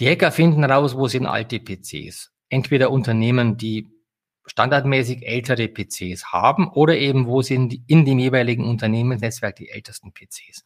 Die 0.00 0.08
Hacker 0.08 0.32
finden 0.32 0.64
raus, 0.64 0.96
wo 0.96 1.08
sind 1.08 1.26
alte 1.26 1.60
PCs. 1.60 2.32
Entweder 2.48 2.90
Unternehmen, 2.90 3.58
die 3.58 3.90
standardmäßig 4.46 5.26
ältere 5.26 5.68
PCs 5.68 6.32
haben 6.32 6.68
oder 6.68 6.96
eben 6.96 7.26
wo 7.26 7.42
sind 7.42 7.76
in 7.86 8.04
dem 8.04 8.18
jeweiligen 8.18 8.64
Unternehmensnetzwerk 8.64 9.56
die 9.56 9.70
ältesten 9.70 10.12
PCs. 10.12 10.64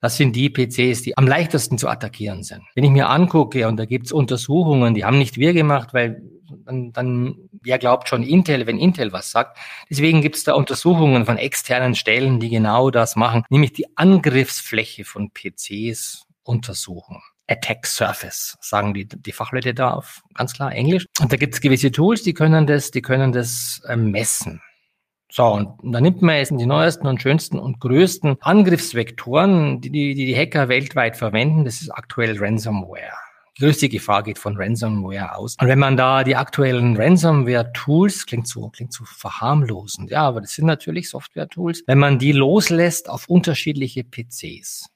Das 0.00 0.16
sind 0.18 0.36
die 0.36 0.50
PCs, 0.50 1.02
die 1.02 1.16
am 1.16 1.26
leichtesten 1.26 1.78
zu 1.78 1.88
attackieren 1.88 2.42
sind. 2.42 2.62
Wenn 2.74 2.84
ich 2.84 2.90
mir 2.90 3.08
angucke, 3.08 3.66
und 3.68 3.78
da 3.78 3.86
gibt's 3.86 4.12
Untersuchungen, 4.12 4.94
die 4.94 5.04
haben 5.04 5.16
nicht 5.16 5.38
wir 5.38 5.54
gemacht, 5.54 5.94
weil 5.94 6.20
dann, 6.64 6.92
dann 6.92 7.48
wer 7.62 7.78
glaubt 7.78 8.08
schon 8.08 8.22
Intel, 8.22 8.66
wenn 8.66 8.78
Intel 8.78 9.12
was 9.12 9.30
sagt. 9.30 9.56
Deswegen 9.88 10.20
gibt's 10.20 10.44
da 10.44 10.54
Untersuchungen 10.54 11.24
von 11.24 11.38
externen 11.38 11.94
Stellen, 11.94 12.38
die 12.38 12.50
genau 12.50 12.90
das 12.90 13.16
machen, 13.16 13.44
nämlich 13.48 13.72
die 13.72 13.96
Angriffsfläche 13.96 15.04
von 15.04 15.30
PCs 15.30 16.26
untersuchen. 16.42 17.22
Attack 17.46 17.86
Surface, 17.86 18.56
sagen 18.60 18.94
die, 18.94 19.06
die 19.06 19.32
Fachleute 19.32 19.74
da 19.74 19.92
auf 19.92 20.22
ganz 20.34 20.54
klar 20.54 20.72
Englisch. 20.72 21.06
Und 21.20 21.32
da 21.32 21.36
gibt 21.36 21.54
es 21.54 21.60
gewisse 21.60 21.90
Tools, 21.90 22.22
die 22.22 22.34
können 22.34 22.66
das, 22.66 22.90
die 22.90 23.02
können 23.02 23.32
das 23.32 23.82
äh, 23.86 23.96
messen. 23.96 24.62
So, 25.30 25.46
und 25.46 25.68
da 25.82 26.00
nimmt 26.00 26.22
man 26.22 26.36
jetzt 26.36 26.52
die 26.52 26.64
neuesten 26.64 27.08
und 27.08 27.20
schönsten 27.20 27.58
und 27.58 27.80
größten 27.80 28.36
Angriffsvektoren, 28.40 29.80
die, 29.80 29.90
die 29.90 30.14
die 30.14 30.36
Hacker 30.36 30.68
weltweit 30.68 31.16
verwenden. 31.16 31.64
Das 31.64 31.82
ist 31.82 31.90
aktuell 31.90 32.38
Ransomware. 32.38 33.14
Die 33.56 33.62
größte 33.62 33.88
Gefahr 33.88 34.22
geht 34.22 34.38
von 34.38 34.56
Ransomware 34.56 35.36
aus. 35.36 35.56
Und 35.60 35.66
wenn 35.66 35.78
man 35.80 35.96
da 35.96 36.22
die 36.22 36.36
aktuellen 36.36 36.96
Ransomware-Tools, 36.96 38.26
klingt 38.26 38.46
so, 38.46 38.68
klingt 38.68 38.92
so 38.92 39.04
verharmlosend, 39.04 40.10
ja, 40.10 40.22
aber 40.22 40.40
das 40.40 40.54
sind 40.54 40.66
natürlich 40.66 41.10
Software-Tools, 41.10 41.82
wenn 41.86 41.98
man 41.98 42.18
die 42.18 42.32
loslässt 42.32 43.10
auf 43.10 43.28
unterschiedliche 43.28 44.04
PCs, 44.04 44.88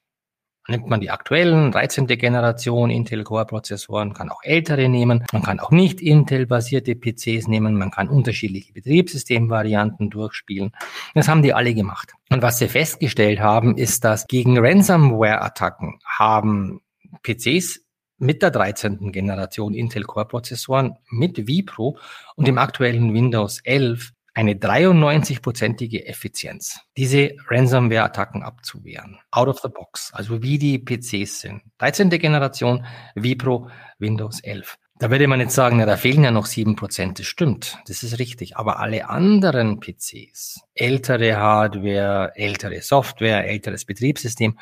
nimmt 0.68 0.86
man 0.86 1.00
die 1.00 1.10
aktuellen 1.10 1.72
13. 1.72 2.06
Generation 2.06 2.90
Intel 2.90 3.24
Core 3.24 3.46
Prozessoren, 3.46 4.12
kann 4.12 4.30
auch 4.30 4.42
ältere 4.42 4.88
nehmen, 4.88 5.24
man 5.32 5.42
kann 5.42 5.60
auch 5.60 5.70
nicht 5.70 6.00
Intel 6.00 6.46
basierte 6.46 6.94
PCs 6.94 7.48
nehmen, 7.48 7.74
man 7.74 7.90
kann 7.90 8.08
unterschiedliche 8.08 8.72
Betriebssystemvarianten 8.72 10.10
durchspielen. 10.10 10.72
Das 11.14 11.28
haben 11.28 11.42
die 11.42 11.54
alle 11.54 11.74
gemacht. 11.74 12.12
Und 12.30 12.42
was 12.42 12.58
sie 12.58 12.68
festgestellt 12.68 13.40
haben, 13.40 13.76
ist, 13.76 14.04
dass 14.04 14.26
gegen 14.26 14.58
Ransomware-Attacken 14.58 16.00
haben 16.04 16.80
PCs 17.22 17.80
mit 18.18 18.42
der 18.42 18.50
13. 18.50 19.12
Generation 19.12 19.74
Intel 19.74 20.04
Core 20.04 20.26
Prozessoren 20.26 20.96
mit 21.10 21.38
vPro 21.38 21.98
und 22.36 22.46
dem 22.46 22.58
aktuellen 22.58 23.14
Windows 23.14 23.60
11 23.64 24.12
eine 24.38 24.54
93-prozentige 24.54 26.06
Effizienz, 26.06 26.78
diese 26.96 27.32
Ransomware-Attacken 27.48 28.44
abzuwehren. 28.44 29.18
Out 29.32 29.48
of 29.48 29.58
the 29.58 29.68
box, 29.68 30.12
also 30.14 30.44
wie 30.44 30.58
die 30.58 30.78
PCs 30.78 31.40
sind. 31.40 31.62
13. 31.78 32.08
Generation, 32.08 32.86
Vipro, 33.16 33.68
Windows 33.98 34.38
11. 34.38 34.78
Da 35.00 35.12
würde 35.12 35.28
man 35.28 35.38
jetzt 35.38 35.54
sagen, 35.54 35.76
na, 35.76 35.86
da 35.86 35.96
fehlen 35.96 36.24
ja 36.24 36.32
noch 36.32 36.46
sieben 36.46 36.74
Prozent. 36.74 37.20
Das 37.20 37.26
stimmt, 37.26 37.78
das 37.86 38.02
ist 38.02 38.18
richtig. 38.18 38.56
Aber 38.56 38.80
alle 38.80 39.08
anderen 39.08 39.78
PCs, 39.78 40.60
ältere 40.74 41.36
Hardware, 41.36 42.32
ältere 42.34 42.82
Software, 42.82 43.46
älteres 43.46 43.84
Betriebssystem, 43.84 44.58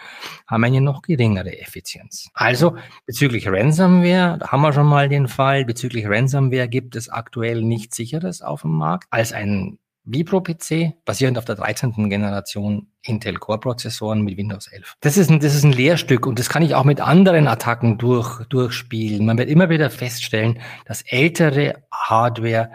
haben 0.47 0.65
eine 0.65 0.83
noch 0.83 1.01
geringere 1.01 1.59
Effizienz. 1.59 2.29
Also 2.35 2.77
bezüglich 3.07 3.49
Ransomware, 3.49 4.41
haben 4.47 4.61
wir 4.61 4.75
schon 4.75 4.87
mal 4.87 5.09
den 5.09 5.27
Fall, 5.27 5.65
bezüglich 5.65 6.07
Ransomware 6.07 6.69
gibt 6.69 6.97
es 6.97 7.09
aktuell 7.09 7.63
nichts 7.63 7.97
sicheres 7.97 8.43
auf 8.43 8.61
dem 8.61 8.73
Markt 8.73 9.07
als 9.11 9.33
ein 9.33 9.79
Vipro-PC, 10.07 11.05
basierend 11.05 11.37
auf 11.37 11.45
der 11.45 11.57
13. 11.57 12.09
Generation 12.09 12.89
Intel 13.03 13.35
Core-Prozessoren 13.35 14.23
mit 14.23 14.37
Windows 14.37 14.69
11. 14.69 14.95
Das 15.01 15.17
ist, 15.17 15.31
ein, 15.31 15.41
das 15.41 15.55
ist 15.55 15.65
ein 15.65 15.73
Lehrstück 15.73 16.27
und 16.27 16.39
das 16.39 16.49
kann 16.49 16.63
ich 16.63 16.75
auch 16.75 16.85
mit 16.85 17.01
anderen 17.01 17.49
Attacken 17.49 17.99
durch, 17.99 18.45
durchspielen. 18.47 19.27
Man 19.27 19.37
wird 19.37 19.51
immer 19.51 19.69
wieder 19.69 19.91
feststellen, 19.91 20.61
dass 20.87 21.03
ältere 21.03 21.83
Hardware 21.93 22.71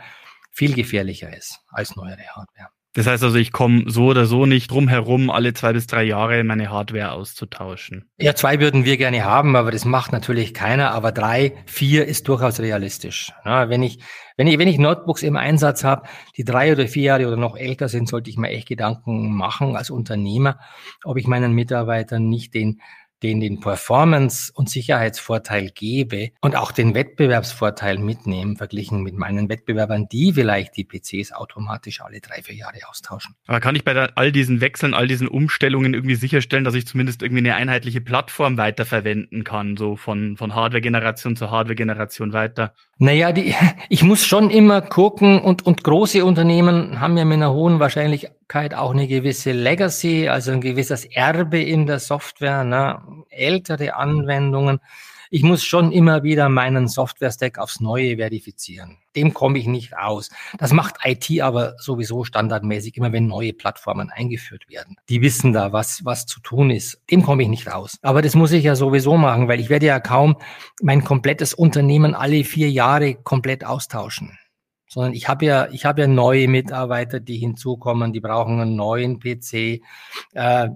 viel 0.52 0.74
gefährlicher 0.74 1.36
ist 1.36 1.60
als 1.70 1.96
neuere 1.96 2.28
Hardware. 2.36 2.70
Das 2.94 3.08
heißt 3.08 3.24
also, 3.24 3.38
ich 3.38 3.54
komme 3.54 3.86
so 3.88 4.08
oder 4.08 4.26
so 4.26 4.46
nicht 4.46 4.70
drum 4.70 4.90
herum, 4.90 5.30
alle 5.30 5.54
zwei 5.54 5.72
bis 5.72 5.88
drei 5.88 6.04
Jahre 6.04 6.44
meine 6.44 6.70
Hardware 6.70 7.14
auszutauschen. 7.14 8.10
Ja, 8.20 8.36
zwei 8.36 8.60
würden 8.60 8.84
wir 8.84 8.98
gerne 8.98 9.24
haben, 9.24 9.56
aber 9.56 9.72
das 9.72 9.86
macht 9.86 10.12
natürlich 10.12 10.54
keiner. 10.54 10.92
Aber 10.92 11.14
drei, 11.14 11.54
vier 11.66 12.06
ist 12.06 12.28
durchaus 12.28 12.60
realistisch. 12.60 13.32
Ja, 13.46 13.70
wenn 13.70 13.82
ich, 13.82 14.00
wenn 14.36 14.48
ich, 14.48 14.58
wenn 14.60 14.68
ich 14.68 14.78
Notebooks 14.78 15.24
im 15.24 15.38
Einsatz 15.38 15.86
habe, 15.86 16.04
die 16.36 16.44
drei 16.44 16.74
oder 16.74 16.86
vier 16.86 17.04
Jahre 17.04 17.28
oder 17.28 17.38
noch 17.38 17.56
älter 17.56 17.88
sind, 17.88 18.10
sollte 18.10 18.30
ich 18.30 18.38
mir 18.38 18.50
echt 18.50 18.68
Gedanken 18.68 19.34
machen 19.34 19.78
als 19.78 19.90
Unternehmer, 19.90 20.60
ob 21.06 21.16
ich 21.16 21.28
meinen 21.28 21.54
Mitarbeitern 21.54 22.28
nicht 22.28 22.54
den 22.54 22.82
den 23.24 23.40
den 23.40 23.60
Performance- 23.60 24.52
und 24.54 24.70
Sicherheitsvorteil 24.70 25.70
gebe 25.70 26.32
und 26.42 26.56
auch 26.56 26.72
den 26.72 26.96
Wettbewerbsvorteil 26.96 27.98
mitnehmen, 27.98 28.58
verglichen 28.58 29.04
mit 29.04 29.16
meinen 29.16 29.50
Wettbewerbern, 29.50 30.08
die 30.12 30.34
vielleicht 30.34 30.76
die 30.78 30.86
PCs 30.86 31.32
automatisch 31.34 32.02
alle 32.02 32.20
drei, 32.20 32.42
vier 32.42 32.56
Jahre 32.56 32.80
austauschen. 32.90 33.36
Aber 33.48 33.60
kann 33.60 33.76
ich 33.76 33.84
bei 33.84 33.94
der, 33.94 34.12
all 34.16 34.32
diesen 34.32 34.62
Wechseln, 34.62 34.94
all 34.94 35.08
diesen 35.08 35.28
Umstellungen 35.28 35.94
irgendwie 35.94 36.16
sicherstellen, 36.16 36.64
dass 36.64 36.76
ich 36.76 36.88
zumindest 36.88 37.22
irgendwie 37.22 37.40
eine 37.40 37.56
einheitliche 37.56 38.02
Plattform 38.02 38.58
weiterverwenden 38.58 39.44
kann, 39.44 39.78
so 39.78 39.96
von, 39.96 40.38
von 40.38 40.56
Hardware-Generation 40.56 41.36
zu 41.36 41.52
Hardware-Generation 41.52 42.34
weiter? 42.34 42.74
Naja, 42.98 43.32
die, 43.32 43.56
ich 43.90 44.04
muss 44.04 44.26
schon 44.26 44.50
immer 44.50 44.82
gucken 44.82 45.40
und, 45.40 45.66
und 45.66 45.84
große 45.84 46.24
Unternehmen 46.24 47.00
haben 47.00 47.18
ja 47.18 47.26
mit 47.26 47.38
einer 47.38 47.52
hohen 47.52 47.80
Wahrscheinlichkeit 47.80 48.74
auch 48.74 48.92
eine 48.92 49.08
gewisse 49.08 49.52
Legacy, 49.52 50.28
also 50.28 50.52
ein 50.52 50.62
gewisses 50.62 51.06
Erbe 51.06 51.60
in 51.62 51.86
der 51.86 52.00
Software, 52.00 52.64
ne? 52.64 53.02
Ältere 53.30 53.96
Anwendungen. 53.96 54.80
Ich 55.34 55.44
muss 55.44 55.64
schon 55.64 55.94
immer 55.94 56.24
wieder 56.24 56.50
meinen 56.50 56.90
Software-Stack 56.90 57.58
aufs 57.58 57.80
Neue 57.80 58.18
verifizieren. 58.18 58.98
Dem 59.16 59.34
komme 59.34 59.60
ich 59.60 59.66
nicht 59.66 59.98
aus. 59.98 60.30
Das 60.58 60.74
macht 60.74 60.98
IT 61.06 61.42
aber 61.42 61.76
sowieso 61.78 62.26
standardmäßig, 62.26 62.98
immer 62.98 63.14
wenn 63.14 63.28
neue 63.28 63.54
Plattformen 63.54 64.10
eingeführt 64.10 64.68
werden. 64.68 64.98
Die 65.08 65.22
wissen 65.22 65.54
da, 65.54 65.72
was, 65.72 66.04
was 66.04 66.26
zu 66.26 66.42
tun 66.42 66.70
ist. 66.70 67.02
Dem 67.10 67.24
komme 67.24 67.44
ich 67.44 67.50
nicht 67.50 67.72
raus. 67.72 67.98
Aber 68.02 68.22
das 68.22 68.36
muss 68.36 68.52
ich 68.52 68.66
ja 68.66 68.76
sowieso 68.76 69.16
machen, 69.16 69.48
weil 69.48 69.62
ich 69.62 69.70
werde 69.70 69.86
ja 69.86 70.02
kaum 70.02 70.36
mein 70.82 71.06
komplettes 71.06 71.54
Unternehmen 71.54 72.14
alle 72.14 72.44
vier 72.44 72.70
Jahre 72.70 73.16
komplett 73.16 73.64
austauschen 73.64 74.38
sondern 74.92 75.14
ich 75.14 75.30
habe 75.30 75.46
ja, 75.46 75.70
ich 75.72 75.86
habe 75.86 76.02
ja 76.02 76.08
neue 76.08 76.50
Mitarbeiter, 76.50 77.22
die 77.22 77.38
hinzukommen, 77.38 78.12
die 78.12 78.20
brauchen 78.20 78.60
einen 78.60 78.76
neuen 78.76 79.20
PC. 79.20 79.82
Äh, 80.34 80.68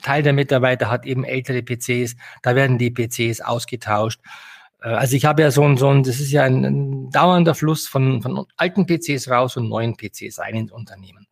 Teil 0.00 0.22
der 0.22 0.32
Mitarbeiter 0.32 0.90
hat 0.90 1.04
eben 1.06 1.24
ältere 1.24 1.62
PCs, 1.62 2.16
da 2.42 2.54
werden 2.54 2.78
die 2.78 2.90
PCs 2.90 3.40
ausgetauscht. 3.40 4.20
Äh, 4.82 4.88
also 4.88 5.16
ich 5.16 5.24
habe 5.24 5.42
ja 5.42 5.50
so 5.50 5.64
ein, 5.64 5.76
so 5.76 5.88
ein 5.88 6.02
das 6.02 6.20
ist 6.20 6.32
ja 6.32 6.44
ein, 6.44 6.64
ein 6.64 7.10
dauernder 7.10 7.54
Fluss 7.54 7.86
von, 7.86 8.22
von 8.22 8.46
alten 8.56 8.86
PCs 8.86 9.30
raus 9.30 9.56
und 9.56 9.68
neuen 9.68 9.96
PCs 9.96 10.38
rein 10.38 10.54
ins 10.56 10.72
Unternehmen. 10.72 11.26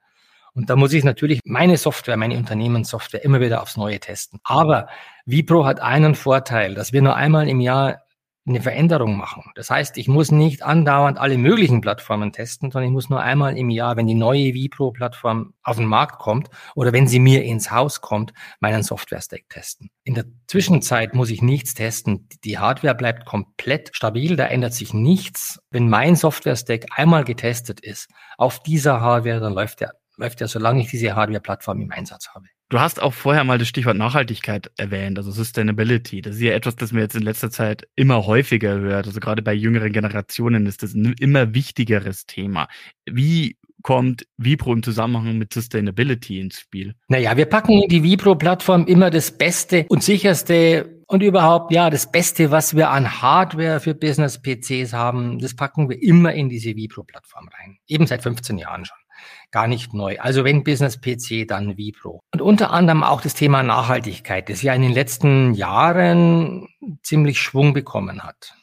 Und 0.52 0.68
da 0.68 0.76
muss 0.76 0.92
ich 0.92 1.04
natürlich 1.04 1.40
meine 1.44 1.76
Software, 1.76 2.16
meine 2.16 2.36
Unternehmenssoftware 2.36 3.24
immer 3.24 3.40
wieder 3.40 3.62
aufs 3.62 3.76
Neue 3.76 4.00
testen. 4.00 4.40
Aber 4.42 4.88
Vipro 5.24 5.64
hat 5.64 5.80
einen 5.80 6.14
Vorteil, 6.14 6.74
dass 6.74 6.92
wir 6.92 7.02
nur 7.02 7.14
einmal 7.14 7.48
im 7.48 7.60
Jahr 7.60 8.02
eine 8.46 8.60
Veränderung 8.60 9.16
machen. 9.16 9.44
Das 9.54 9.70
heißt, 9.70 9.98
ich 9.98 10.08
muss 10.08 10.30
nicht 10.30 10.62
andauernd 10.62 11.18
alle 11.18 11.36
möglichen 11.36 11.80
Plattformen 11.80 12.32
testen, 12.32 12.70
sondern 12.70 12.88
ich 12.88 12.92
muss 12.92 13.10
nur 13.10 13.20
einmal 13.20 13.56
im 13.56 13.70
Jahr, 13.70 13.96
wenn 13.96 14.06
die 14.06 14.14
neue 14.14 14.54
Vipro-Plattform 14.54 15.54
auf 15.62 15.76
den 15.76 15.86
Markt 15.86 16.18
kommt 16.18 16.48
oder 16.74 16.92
wenn 16.92 17.06
sie 17.06 17.18
mir 17.18 17.44
ins 17.44 17.70
Haus 17.70 18.00
kommt, 18.00 18.32
meinen 18.60 18.82
Software-Stack 18.82 19.48
testen. 19.48 19.90
In 20.04 20.14
der 20.14 20.24
Zwischenzeit 20.46 21.14
muss 21.14 21.30
ich 21.30 21.42
nichts 21.42 21.74
testen. 21.74 22.28
Die 22.44 22.58
Hardware 22.58 22.94
bleibt 22.94 23.26
komplett 23.26 23.90
stabil, 23.94 24.36
da 24.36 24.46
ändert 24.46 24.72
sich 24.72 24.94
nichts. 24.94 25.60
Wenn 25.70 25.88
mein 25.88 26.16
Software-Stack 26.16 26.86
einmal 26.96 27.24
getestet 27.24 27.80
ist 27.80 28.08
auf 28.38 28.62
dieser 28.62 29.00
Hardware, 29.00 29.40
dann 29.40 29.52
läuft 29.52 29.80
der, 29.80 29.92
läuft 30.16 30.40
der, 30.40 30.48
solange 30.48 30.80
ich 30.80 30.90
diese 30.90 31.14
Hardware-Plattform 31.14 31.80
im 31.80 31.92
Einsatz 31.92 32.30
habe. 32.34 32.46
Du 32.70 32.78
hast 32.78 33.02
auch 33.02 33.14
vorher 33.14 33.42
mal 33.42 33.58
das 33.58 33.66
Stichwort 33.66 33.96
Nachhaltigkeit 33.96 34.70
erwähnt, 34.76 35.18
also 35.18 35.32
Sustainability. 35.32 36.22
Das 36.22 36.36
ist 36.36 36.42
ja 36.42 36.52
etwas, 36.52 36.76
das 36.76 36.92
mir 36.92 37.00
jetzt 37.00 37.16
in 37.16 37.22
letzter 37.22 37.50
Zeit 37.50 37.88
immer 37.96 38.26
häufiger 38.26 38.78
hört. 38.78 39.08
Also 39.08 39.18
gerade 39.18 39.42
bei 39.42 39.52
jüngeren 39.52 39.92
Generationen 39.92 40.66
ist 40.66 40.84
das 40.84 40.94
ein 40.94 41.16
immer 41.18 41.52
wichtigeres 41.52 42.26
Thema. 42.26 42.68
Wie 43.10 43.56
kommt 43.82 44.24
Vipro 44.36 44.72
im 44.72 44.84
Zusammenhang 44.84 45.36
mit 45.36 45.52
Sustainability 45.52 46.38
ins 46.38 46.60
Spiel? 46.60 46.94
Naja, 47.08 47.36
wir 47.36 47.46
packen 47.46 47.72
in 47.72 47.88
die 47.88 48.04
Vipro-Plattform 48.04 48.86
immer 48.86 49.10
das 49.10 49.36
Beste 49.36 49.86
und 49.88 50.04
sicherste 50.04 51.02
und 51.08 51.24
überhaupt, 51.24 51.72
ja, 51.72 51.90
das 51.90 52.12
Beste, 52.12 52.52
was 52.52 52.76
wir 52.76 52.90
an 52.90 53.20
Hardware 53.20 53.80
für 53.80 53.96
Business-PCs 53.96 54.92
haben, 54.92 55.40
das 55.40 55.56
packen 55.56 55.88
wir 55.88 56.00
immer 56.00 56.34
in 56.34 56.48
diese 56.48 56.76
Vipro-Plattform 56.76 57.48
rein. 57.48 57.78
Eben 57.88 58.06
seit 58.06 58.22
15 58.22 58.58
Jahren 58.58 58.84
schon 58.84 58.96
gar 59.50 59.66
nicht 59.66 59.94
neu. 59.94 60.18
Also 60.18 60.44
wenn 60.44 60.64
Business 60.64 61.00
PC, 61.00 61.46
dann 61.46 61.76
Vipro. 61.76 62.20
Und 62.32 62.40
unter 62.40 62.70
anderem 62.70 63.02
auch 63.02 63.20
das 63.20 63.34
Thema 63.34 63.62
Nachhaltigkeit, 63.62 64.48
das 64.48 64.62
ja 64.62 64.74
in 64.74 64.82
den 64.82 64.92
letzten 64.92 65.54
Jahren 65.54 66.68
ziemlich 67.02 67.40
Schwung 67.40 67.72
bekommen 67.72 68.22
hat. 68.22 68.54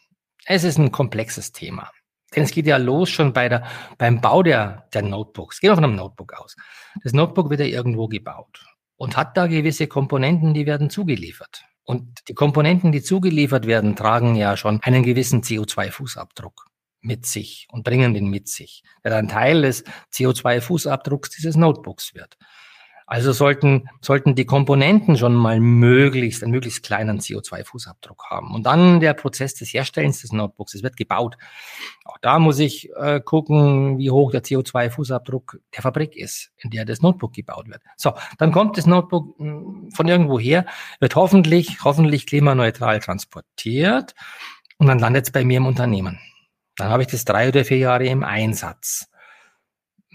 Es 0.45 0.63
ist 0.63 0.77
ein 0.77 0.91
komplexes 0.91 1.51
Thema. 1.51 1.91
Denn 2.35 2.43
es 2.43 2.51
geht 2.51 2.67
ja 2.67 2.77
los 2.77 3.09
schon 3.09 3.33
bei 3.33 3.49
der, 3.49 3.65
beim 3.97 4.21
Bau 4.21 4.43
der, 4.43 4.87
der 4.93 5.01
Notebooks. 5.01 5.59
Gehen 5.59 5.71
wir 5.71 5.75
von 5.75 5.83
einem 5.83 5.95
Notebook 5.95 6.33
aus. 6.33 6.55
Das 7.03 7.13
Notebook 7.13 7.49
wird 7.49 7.61
ja 7.61 7.65
irgendwo 7.65 8.07
gebaut 8.07 8.65
und 8.97 9.15
hat 9.15 9.37
da 9.37 9.47
gewisse 9.47 9.87
Komponenten, 9.87 10.53
die 10.53 10.65
werden 10.65 10.89
zugeliefert. 10.89 11.63
Und 11.83 12.27
die 12.27 12.33
Komponenten, 12.33 12.91
die 12.91 13.01
zugeliefert 13.01 13.65
werden, 13.65 13.95
tragen 13.95 14.35
ja 14.35 14.57
schon 14.57 14.81
einen 14.83 15.03
gewissen 15.03 15.41
CO2-Fußabdruck 15.41 16.65
mit 17.01 17.25
sich 17.25 17.67
und 17.71 17.83
bringen 17.83 18.13
den 18.13 18.27
mit 18.27 18.47
sich, 18.47 18.83
der 19.03 19.11
dann 19.11 19.27
Teil 19.27 19.61
des 19.61 19.83
CO2-Fußabdrucks 20.13 21.35
dieses 21.35 21.55
Notebooks 21.55 22.13
wird. 22.15 22.37
Also 23.09 23.31
sollten, 23.31 23.87
sollten 24.01 24.35
die 24.35 24.45
Komponenten 24.45 25.15
schon 25.15 25.33
mal 25.33 25.61
möglichst, 25.61 26.43
einen 26.43 26.51
möglichst 26.51 26.83
kleinen 26.83 27.19
CO2-Fußabdruck 27.21 28.29
haben. 28.29 28.53
Und 28.53 28.65
dann 28.65 28.99
der 28.99 29.13
Prozess 29.13 29.55
des 29.55 29.73
Herstellens 29.73 30.19
des 30.19 30.33
Notebooks, 30.33 30.73
es 30.73 30.83
wird 30.83 30.97
gebaut. 30.97 31.37
Auch 32.03 32.17
da 32.17 32.37
muss 32.37 32.59
ich 32.59 32.89
äh, 32.97 33.21
gucken, 33.21 33.97
wie 33.97 34.11
hoch 34.11 34.31
der 34.31 34.43
CO2-Fußabdruck 34.43 35.57
der 35.73 35.83
Fabrik 35.83 36.17
ist, 36.17 36.51
in 36.57 36.69
der 36.69 36.83
das 36.83 37.01
Notebook 37.01 37.31
gebaut 37.31 37.69
wird. 37.69 37.81
So, 37.95 38.11
dann 38.39 38.51
kommt 38.51 38.77
das 38.77 38.85
Notebook 38.85 39.39
hm, 39.39 39.89
von 39.91 40.07
irgendwo 40.09 40.37
her, 40.37 40.65
wird 40.99 41.15
hoffentlich, 41.15 41.85
hoffentlich 41.85 42.25
klimaneutral 42.25 42.99
transportiert 42.99 44.15
und 44.79 44.87
dann 44.87 44.99
landet 44.99 45.27
es 45.27 45.31
bei 45.31 45.45
mir 45.45 45.57
im 45.57 45.65
Unternehmen. 45.65 46.19
Dann 46.77 46.89
habe 46.89 47.03
ich 47.03 47.09
das 47.09 47.25
drei 47.25 47.49
oder 47.49 47.65
vier 47.65 47.77
Jahre 47.77 48.05
im 48.05 48.23
Einsatz. 48.23 49.07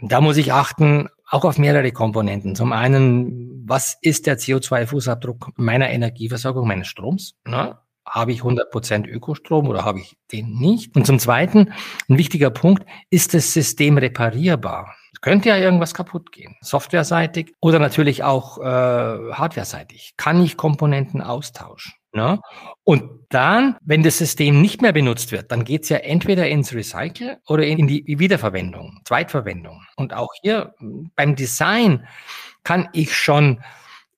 Da 0.01 0.20
muss 0.20 0.37
ich 0.37 0.53
achten, 0.53 1.09
auch 1.29 1.44
auf 1.44 1.59
mehrere 1.59 1.92
Komponenten. 1.92 2.55
Zum 2.55 2.72
einen, 2.72 3.64
was 3.66 3.98
ist 4.01 4.27
der 4.27 4.38
CO2-Fußabdruck 4.38 5.53
meiner 5.57 5.90
Energieversorgung, 5.90 6.66
meines 6.66 6.88
Stroms? 6.88 7.35
Na, 7.44 7.83
habe 8.07 8.33
ich 8.33 8.42
100% 8.42 9.07
Ökostrom 9.07 9.68
oder 9.68 9.85
habe 9.85 10.01
ich 10.01 10.16
den 10.33 10.59
nicht? 10.59 10.94
Und 10.96 11.07
zum 11.07 11.18
Zweiten, 11.18 11.72
ein 12.09 12.18
wichtiger 12.18 12.51
Punkt, 12.51 12.85
ist 13.11 13.35
das 13.35 13.53
System 13.53 13.96
reparierbar? 13.96 14.94
Es 15.12 15.20
könnte 15.20 15.51
ja 15.51 15.57
irgendwas 15.57 15.94
kaputt 15.94 16.33
gehen, 16.33 16.57
softwareseitig 16.61 17.55
oder 17.61 17.79
natürlich 17.79 18.25
auch 18.25 18.59
äh, 18.59 18.62
hardwareseitig. 18.62 20.14
Kann 20.16 20.42
ich 20.42 20.57
Komponenten 20.57 21.22
austauschen? 21.22 21.94
Ne? 22.14 22.40
Und 22.85 23.05
dann, 23.31 23.77
wenn 23.81 24.03
das 24.03 24.18
System 24.18 24.61
nicht 24.61 24.83
mehr 24.83 24.92
benutzt 24.92 25.33
wird, 25.33 25.51
dann 25.51 25.64
geht's 25.64 25.88
ja 25.88 25.96
entweder 25.98 26.48
ins 26.48 26.75
Recycle 26.75 27.38
oder 27.46 27.64
in 27.64 27.87
die 27.87 28.05
Wiederverwendung, 28.18 29.01
Zweitverwendung. 29.07 29.83
Und 29.96 30.12
auch 30.12 30.31
hier 30.42 30.75
beim 31.16 31.35
Design 31.35 32.07
kann 32.64 32.88
ich 32.92 33.16
schon 33.16 33.62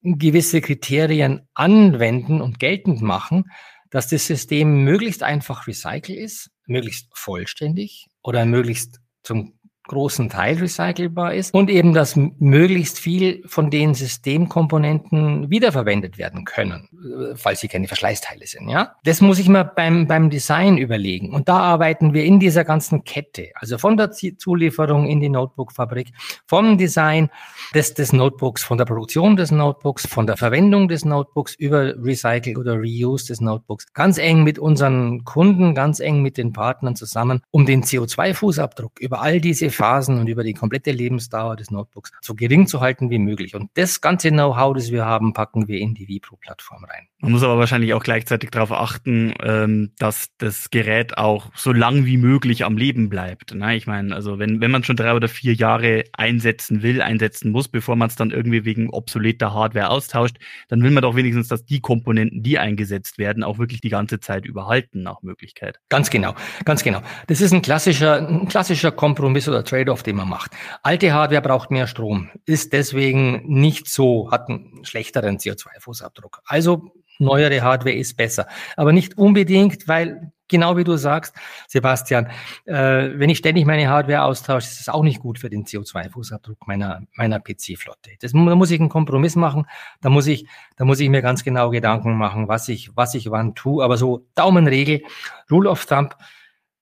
gewisse 0.02 0.60
Kriterien 0.60 1.48
anwenden 1.54 2.40
und 2.40 2.58
geltend 2.58 3.00
machen, 3.00 3.50
dass 3.90 4.08
das 4.08 4.26
System 4.26 4.82
möglichst 4.82 5.22
einfach 5.22 5.68
recycle 5.68 6.16
ist, 6.16 6.50
möglichst 6.66 7.16
vollständig 7.16 8.08
oder 8.22 8.44
möglichst 8.44 9.00
zum 9.22 9.53
großen 9.86 10.30
Teil 10.30 10.56
recycelbar 10.58 11.34
ist 11.34 11.52
und 11.52 11.68
eben, 11.68 11.92
dass 11.92 12.16
möglichst 12.16 12.98
viel 12.98 13.42
von 13.46 13.70
den 13.70 13.94
Systemkomponenten 13.94 15.50
wiederverwendet 15.50 16.16
werden 16.18 16.44
können, 16.44 16.88
äh, 16.92 17.36
falls 17.36 17.60
sie 17.60 17.68
keine 17.68 17.86
Verschleißteile 17.86 18.46
sind, 18.46 18.68
ja. 18.68 18.94
Das 19.04 19.20
muss 19.20 19.38
ich 19.38 19.48
mir 19.48 19.64
beim, 19.64 20.06
beim 20.06 20.30
Design 20.30 20.78
überlegen. 20.78 21.32
Und 21.32 21.48
da 21.48 21.58
arbeiten 21.58 22.14
wir 22.14 22.24
in 22.24 22.40
dieser 22.40 22.64
ganzen 22.64 23.04
Kette, 23.04 23.50
also 23.56 23.76
von 23.78 23.96
der 23.96 24.10
Zulieferung 24.10 25.06
in 25.06 25.20
die 25.20 25.28
Notebook-Fabrik, 25.28 26.12
vom 26.46 26.78
Design 26.78 27.28
des, 27.74 27.92
des 27.94 28.12
Notebooks, 28.12 28.64
von 28.64 28.78
der 28.78 28.86
Produktion 28.86 29.36
des 29.36 29.50
Notebooks, 29.50 30.06
von 30.06 30.26
der 30.26 30.36
Verwendung 30.36 30.88
des 30.88 31.04
Notebooks 31.04 31.54
über 31.54 31.94
Recycle 32.02 32.56
oder 32.56 32.74
Reuse 32.76 33.26
des 33.26 33.40
Notebooks, 33.40 33.92
ganz 33.92 34.16
eng 34.16 34.44
mit 34.44 34.58
unseren 34.58 35.24
Kunden, 35.24 35.74
ganz 35.74 36.00
eng 36.00 36.22
mit 36.22 36.38
den 36.38 36.52
Partnern 36.52 36.96
zusammen, 36.96 37.42
um 37.50 37.66
den 37.66 37.82
CO2-Fußabdruck 37.82 38.98
über 39.00 39.20
all 39.20 39.40
diese 39.40 39.73
Phasen 39.76 40.18
und 40.18 40.26
über 40.28 40.44
die 40.44 40.54
komplette 40.54 40.90
Lebensdauer 40.90 41.56
des 41.56 41.70
Notebooks 41.70 42.12
so 42.20 42.34
gering 42.34 42.66
zu 42.66 42.80
halten 42.80 43.10
wie 43.10 43.18
möglich. 43.18 43.54
Und 43.54 43.70
das 43.74 44.00
ganze 44.00 44.30
Know-how, 44.30 44.74
das 44.74 44.90
wir 44.90 45.04
haben, 45.04 45.32
packen 45.32 45.68
wir 45.68 45.78
in 45.78 45.94
die 45.94 46.08
Vipro-Plattform 46.08 46.84
rein. 46.84 47.08
Man 47.20 47.32
muss 47.32 47.42
aber 47.42 47.58
wahrscheinlich 47.58 47.94
auch 47.94 48.02
gleichzeitig 48.02 48.50
darauf 48.50 48.70
achten, 48.70 49.32
ähm, 49.42 49.92
dass 49.98 50.28
das 50.38 50.70
Gerät 50.70 51.16
auch 51.16 51.50
so 51.54 51.72
lang 51.72 52.04
wie 52.04 52.18
möglich 52.18 52.64
am 52.64 52.76
Leben 52.76 53.08
bleibt. 53.08 53.54
Ne? 53.54 53.76
Ich 53.76 53.86
meine, 53.86 54.14
also 54.14 54.38
wenn, 54.38 54.60
wenn 54.60 54.70
man 54.70 54.84
schon 54.84 54.96
drei 54.96 55.14
oder 55.14 55.28
vier 55.28 55.54
Jahre 55.54 56.04
einsetzen 56.12 56.82
will, 56.82 57.00
einsetzen 57.00 57.50
muss, 57.50 57.68
bevor 57.68 57.96
man 57.96 58.08
es 58.08 58.16
dann 58.16 58.30
irgendwie 58.30 58.64
wegen 58.64 58.90
obsoleter 58.90 59.54
Hardware 59.54 59.88
austauscht, 59.90 60.36
dann 60.68 60.82
will 60.82 60.90
man 60.90 61.02
doch 61.02 61.16
wenigstens, 61.16 61.48
dass 61.48 61.64
die 61.64 61.80
Komponenten, 61.80 62.42
die 62.42 62.58
eingesetzt 62.58 63.16
werden, 63.16 63.42
auch 63.42 63.58
wirklich 63.58 63.80
die 63.80 63.88
ganze 63.88 64.20
Zeit 64.20 64.44
überhalten 64.44 65.02
nach 65.02 65.22
Möglichkeit. 65.22 65.80
Ganz 65.88 66.10
genau, 66.10 66.34
ganz 66.64 66.82
genau. 66.82 67.00
Das 67.26 67.40
ist 67.40 67.52
ein 67.52 67.62
klassischer, 67.62 68.28
ein 68.28 68.48
klassischer 68.48 68.92
Kompromiss 68.92 69.48
oder 69.48 69.63
Trade-off, 69.64 70.02
den 70.02 70.16
man 70.16 70.28
macht. 70.28 70.52
Alte 70.82 71.12
Hardware 71.12 71.42
braucht 71.42 71.70
mehr 71.70 71.86
Strom, 71.86 72.30
ist 72.46 72.72
deswegen 72.72 73.42
nicht 73.46 73.88
so, 73.88 74.30
hat 74.30 74.48
einen 74.48 74.84
schlechteren 74.84 75.38
CO2-Fußabdruck. 75.38 76.40
Also 76.44 76.92
neuere 77.18 77.62
Hardware 77.62 77.94
ist 77.94 78.16
besser. 78.16 78.46
Aber 78.76 78.92
nicht 78.92 79.16
unbedingt, 79.18 79.86
weil 79.88 80.32
genau 80.48 80.76
wie 80.76 80.84
du 80.84 80.96
sagst, 80.96 81.34
Sebastian, 81.68 82.28
äh, 82.64 82.74
wenn 83.14 83.30
ich 83.30 83.38
ständig 83.38 83.66
meine 83.66 83.88
Hardware 83.88 84.22
austausche, 84.22 84.68
ist 84.68 84.80
das 84.80 84.88
auch 84.88 85.02
nicht 85.02 85.20
gut 85.20 85.38
für 85.38 85.50
den 85.50 85.64
CO2-Fußabdruck 85.64 86.58
meiner, 86.66 87.02
meiner 87.16 87.40
PC-Flotte. 87.40 88.10
da 88.20 88.54
muss 88.54 88.70
ich 88.70 88.80
einen 88.80 88.88
Kompromiss 88.88 89.36
machen. 89.36 89.66
Da 90.00 90.10
muss 90.10 90.26
ich, 90.26 90.46
da 90.76 90.84
muss 90.84 91.00
ich 91.00 91.08
mir 91.08 91.22
ganz 91.22 91.44
genau 91.44 91.70
Gedanken 91.70 92.16
machen, 92.16 92.48
was 92.48 92.68
ich, 92.68 92.96
was 92.96 93.14
ich 93.14 93.30
wann 93.30 93.54
tue. 93.54 93.82
Aber 93.82 93.96
so 93.96 94.26
Daumenregel, 94.34 95.02
Rule 95.50 95.70
of 95.70 95.86
Thumb, 95.86 96.16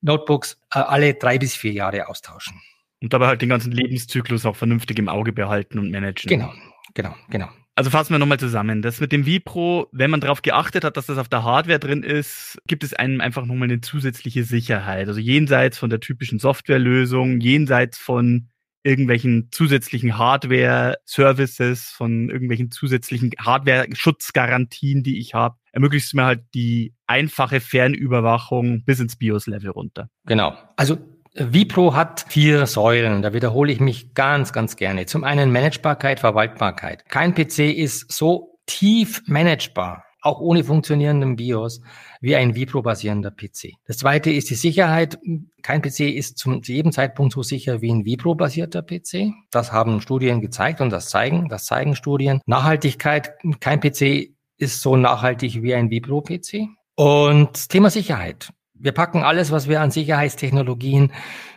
Notebooks 0.01 0.59
äh, 0.75 0.81
alle 0.81 1.14
drei 1.14 1.38
bis 1.38 1.55
vier 1.55 1.73
Jahre 1.73 2.09
austauschen. 2.09 2.61
Und 3.03 3.12
dabei 3.12 3.27
halt 3.27 3.43
den 3.43 3.49
ganzen 3.49 3.73
Lebenszyklus 3.73 4.47
auch 4.47 4.57
vernünftig 4.57 4.99
im 4.99 5.09
Auge 5.09 5.33
behalten 5.33 5.79
und 5.79 5.91
managen. 5.91 6.29
Genau, 6.29 6.53
genau, 6.95 7.15
genau. 7.29 7.49
Also 7.75 7.91
fassen 7.91 8.15
wir 8.15 8.19
nochmal 8.19 8.38
zusammen. 8.38 8.83
Das 8.83 9.01
mit 9.01 9.12
dem 9.12 9.27
Vipro, 9.27 9.88
wenn 9.93 10.11
man 10.11 10.21
darauf 10.21 10.43
geachtet 10.43 10.85
hat, 10.85 10.97
dass 10.97 11.07
das 11.07 11.19
auf 11.19 11.29
der 11.29 11.43
Hardware 11.43 11.79
drin 11.79 12.03
ist, 12.03 12.59
gibt 12.67 12.85
es 12.85 12.93
einem 12.95 13.21
einfach 13.21 13.45
nochmal 13.47 13.69
eine 13.69 13.81
zusätzliche 13.81 14.45
Sicherheit. 14.45 15.09
Also 15.09 15.21
jenseits 15.21 15.79
von 15.79 15.91
der 15.91 16.01
typischen 16.01 16.38
Softwarelösung, 16.38 17.41
jenseits 17.41 17.99
von 17.99 18.49
irgendwelchen 18.85 19.49
zusätzlichen 19.53 20.19
Hardware-Services, 20.19 21.91
von 21.91 22.29
irgendwelchen 22.29 22.71
zusätzlichen 22.71 23.31
Hardware-Schutzgarantien, 23.38 25.03
die 25.03 25.19
ich 25.19 25.35
habe, 25.35 25.57
ermöglicht 25.73 26.07
es 26.07 26.15
mir 26.15 26.25
halt 26.25 26.43
die 26.55 26.93
einfache 27.07 27.61
Fernüberwachung 27.61 28.85
bis 28.85 29.01
ins 29.01 29.17
BIOS-Level 29.17 29.71
runter. 29.71 30.09
Genau. 30.27 30.57
Also 30.77 30.99
Vipro 31.35 31.95
hat 31.95 32.27
vier 32.29 32.66
Säulen, 32.66 33.23
da 33.23 33.33
wiederhole 33.33 33.73
ich 33.73 33.81
mich 33.81 34.12
ganz, 34.12 34.53
ganz 34.53 34.77
gerne. 34.77 35.07
Zum 35.07 35.25
einen 35.25 35.51
Managebarkeit, 35.51 36.21
Verwaltbarkeit. 36.21 37.09
Kein 37.09 37.35
PC 37.35 37.73
ist 37.75 38.12
so 38.12 38.59
tief 38.66 39.23
managebar, 39.27 40.05
auch 40.21 40.40
ohne 40.40 40.62
funktionierenden 40.62 41.37
BIOS, 41.37 41.81
wie 42.21 42.37
ein 42.37 42.55
Vipro-basierender 42.55 43.31
PC. 43.31 43.73
Das 43.87 43.97
zweite 43.97 44.31
ist 44.31 44.51
die 44.51 44.57
Sicherheit. 44.57 45.18
Kein 45.62 45.81
PC 45.81 46.01
ist 46.01 46.37
zu 46.37 46.61
jedem 46.62 46.92
Zeitpunkt 46.92 47.33
so 47.33 47.42
sicher 47.42 47.81
wie 47.81 47.90
ein 47.90 48.05
Vipro-basierter 48.05 48.83
PC. 48.83 49.33
Das 49.51 49.73
haben 49.73 50.03
Studien 50.03 50.42
gezeigt 50.42 50.83
und 50.83 50.90
das 50.90 51.09
zeigen, 51.09 51.49
das 51.49 51.64
zeigen 51.64 51.97
Studien. 51.97 52.42
Nachhaltigkeit. 52.45 53.33
Kein 53.61 53.81
PC 53.81 54.35
ist 54.59 54.83
so 54.83 54.97
nachhaltig 54.97 55.62
wie 55.62 55.75
ein 55.75 55.90
Vipro-PC. 55.90 56.68
Und 56.95 57.71
Thema 57.71 57.88
Sicherheit. 57.88 58.53
Wir 58.83 58.90
packen 58.90 59.23
alles, 59.23 59.53
was 59.53 59.68
wir 59.68 59.81
an 59.81 59.92
Sicherheitstechnologien 59.92 61.12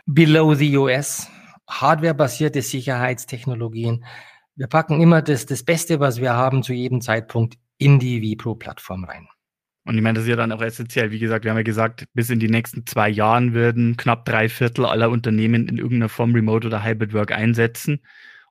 below 0.06 0.54
the 0.54 0.78
OS, 0.78 1.28
hardwarebasierte 1.68 2.62
Sicherheitstechnologien. 2.62 4.06
Wir 4.56 4.68
packen 4.68 5.02
immer 5.02 5.24
das, 5.24 5.48
das 5.48 5.64
Beste, 5.64 6.00
was 6.00 6.22
wir 6.22 6.36
haben, 6.36 6.62
zu 6.62 6.72
jedem 6.72 7.02
Zeitpunkt 7.02 7.56
in 7.80 7.98
die 7.98 8.22
Vipro-Plattform 8.22 9.06
rein. 9.06 9.28
Und 9.86 9.96
ich 9.96 10.04
meine, 10.04 10.18
das 10.18 10.26
ist 10.26 10.30
ja 10.30 10.36
dann 10.36 10.52
auch 10.52 10.62
essentiell. 10.62 11.10
Wie 11.10 11.18
gesagt, 11.18 11.46
wir 11.46 11.50
haben 11.50 11.58
ja 11.58 11.64
gesagt, 11.64 12.06
bis 12.14 12.30
in 12.30 12.40
die 12.40 12.48
nächsten 12.48 12.86
zwei 12.86 13.10
Jahren 13.10 13.56
würden 13.56 13.98
knapp 13.98 14.26
drei 14.26 14.48
Viertel 14.48 14.86
aller 14.86 15.10
Unternehmen 15.10 15.68
in 15.68 15.80
irgendeiner 15.80 16.10
Form 16.10 16.36
Remote 16.36 16.68
oder 16.68 16.86
Hybrid 16.86 17.14
Work 17.14 17.32
einsetzen. 17.32 18.02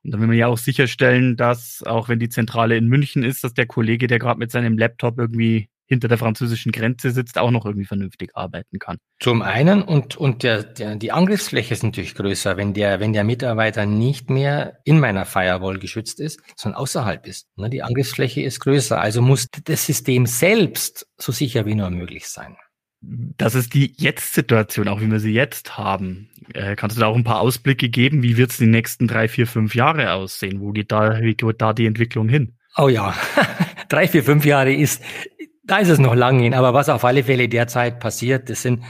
Und 0.03 0.11
dann 0.11 0.19
will 0.19 0.27
man 0.27 0.35
ja 0.35 0.47
auch 0.47 0.57
sicherstellen, 0.57 1.37
dass 1.37 1.81
auch 1.81 2.09
wenn 2.09 2.19
die 2.19 2.29
Zentrale 2.29 2.75
in 2.75 2.87
München 2.87 3.23
ist, 3.23 3.45
dass 3.45 3.53
der 3.53 3.67
Kollege, 3.67 4.07
der 4.07 4.19
gerade 4.19 4.37
mit 4.37 4.51
seinem 4.51 4.77
Laptop 4.77 5.17
irgendwie 5.17 5.69
hinter 5.87 6.07
der 6.07 6.17
französischen 6.17 6.71
Grenze 6.71 7.11
sitzt, 7.11 7.37
auch 7.37 7.51
noch 7.51 7.65
irgendwie 7.65 7.85
vernünftig 7.85 8.31
arbeiten 8.35 8.79
kann. 8.79 8.97
Zum 9.19 9.41
einen 9.41 9.81
und, 9.81 10.17
und 10.17 10.43
der, 10.43 10.63
der, 10.63 10.95
die 10.95 11.11
Angriffsfläche 11.11 11.73
ist 11.73 11.83
natürlich 11.83 12.15
größer, 12.15 12.57
wenn 12.57 12.73
der, 12.73 12.99
wenn 12.99 13.13
der 13.13 13.23
Mitarbeiter 13.23 13.85
nicht 13.85 14.29
mehr 14.29 14.79
in 14.83 14.99
meiner 14.99 15.25
Firewall 15.25 15.79
geschützt 15.79 16.19
ist, 16.19 16.41
sondern 16.55 16.79
außerhalb 16.79 17.25
ist. 17.27 17.47
Ne, 17.55 17.69
die 17.69 17.83
Angriffsfläche 17.83 18.41
ist 18.41 18.59
größer, 18.59 18.99
also 18.99 19.21
muss 19.21 19.47
das 19.65 19.85
System 19.85 20.25
selbst 20.25 21.07
so 21.17 21.31
sicher 21.31 21.65
wie 21.65 21.75
nur 21.75 21.89
möglich 21.89 22.27
sein. 22.27 22.57
Das 23.01 23.53
ist 23.53 23.73
die 23.73 23.93
Jetzt-Situation, 23.97 24.87
auch 24.87 24.99
wie 24.99 25.11
wir 25.11 25.19
sie 25.19 25.33
jetzt 25.33 25.77
haben. 25.77 26.29
Äh, 26.53 26.75
kannst 26.75 26.97
du 26.97 27.01
da 27.01 27.07
auch 27.07 27.15
ein 27.15 27.23
paar 27.23 27.41
Ausblicke 27.41 27.89
geben? 27.89 28.23
Wie 28.23 28.37
wird 28.37 28.51
es 28.51 28.57
die 28.57 28.65
nächsten 28.65 29.07
drei, 29.07 29.27
vier, 29.27 29.45
fünf 29.45 29.75
Jahre 29.75 30.13
aussehen? 30.13 30.59
Wo 30.59 30.71
geht 30.71 30.91
da, 30.91 31.21
wie 31.21 31.35
geht 31.35 31.61
da 31.61 31.73
die 31.73 31.85
Entwicklung 31.85 32.29
hin? 32.29 32.57
Oh 32.77 32.89
ja, 32.89 33.13
drei, 33.89 34.07
vier, 34.07 34.23
fünf 34.23 34.43
Jahre 34.45 34.73
ist, 34.73 35.01
da 35.65 35.77
ist 35.79 35.89
es 35.89 35.99
noch 35.99 36.15
lang 36.15 36.39
hin, 36.39 36.53
aber 36.53 36.73
was 36.73 36.89
auf 36.89 37.03
alle 37.03 37.23
Fälle 37.23 37.49
derzeit 37.49 37.99
passiert, 37.99 38.49
das 38.49 38.61
sind, 38.61 38.83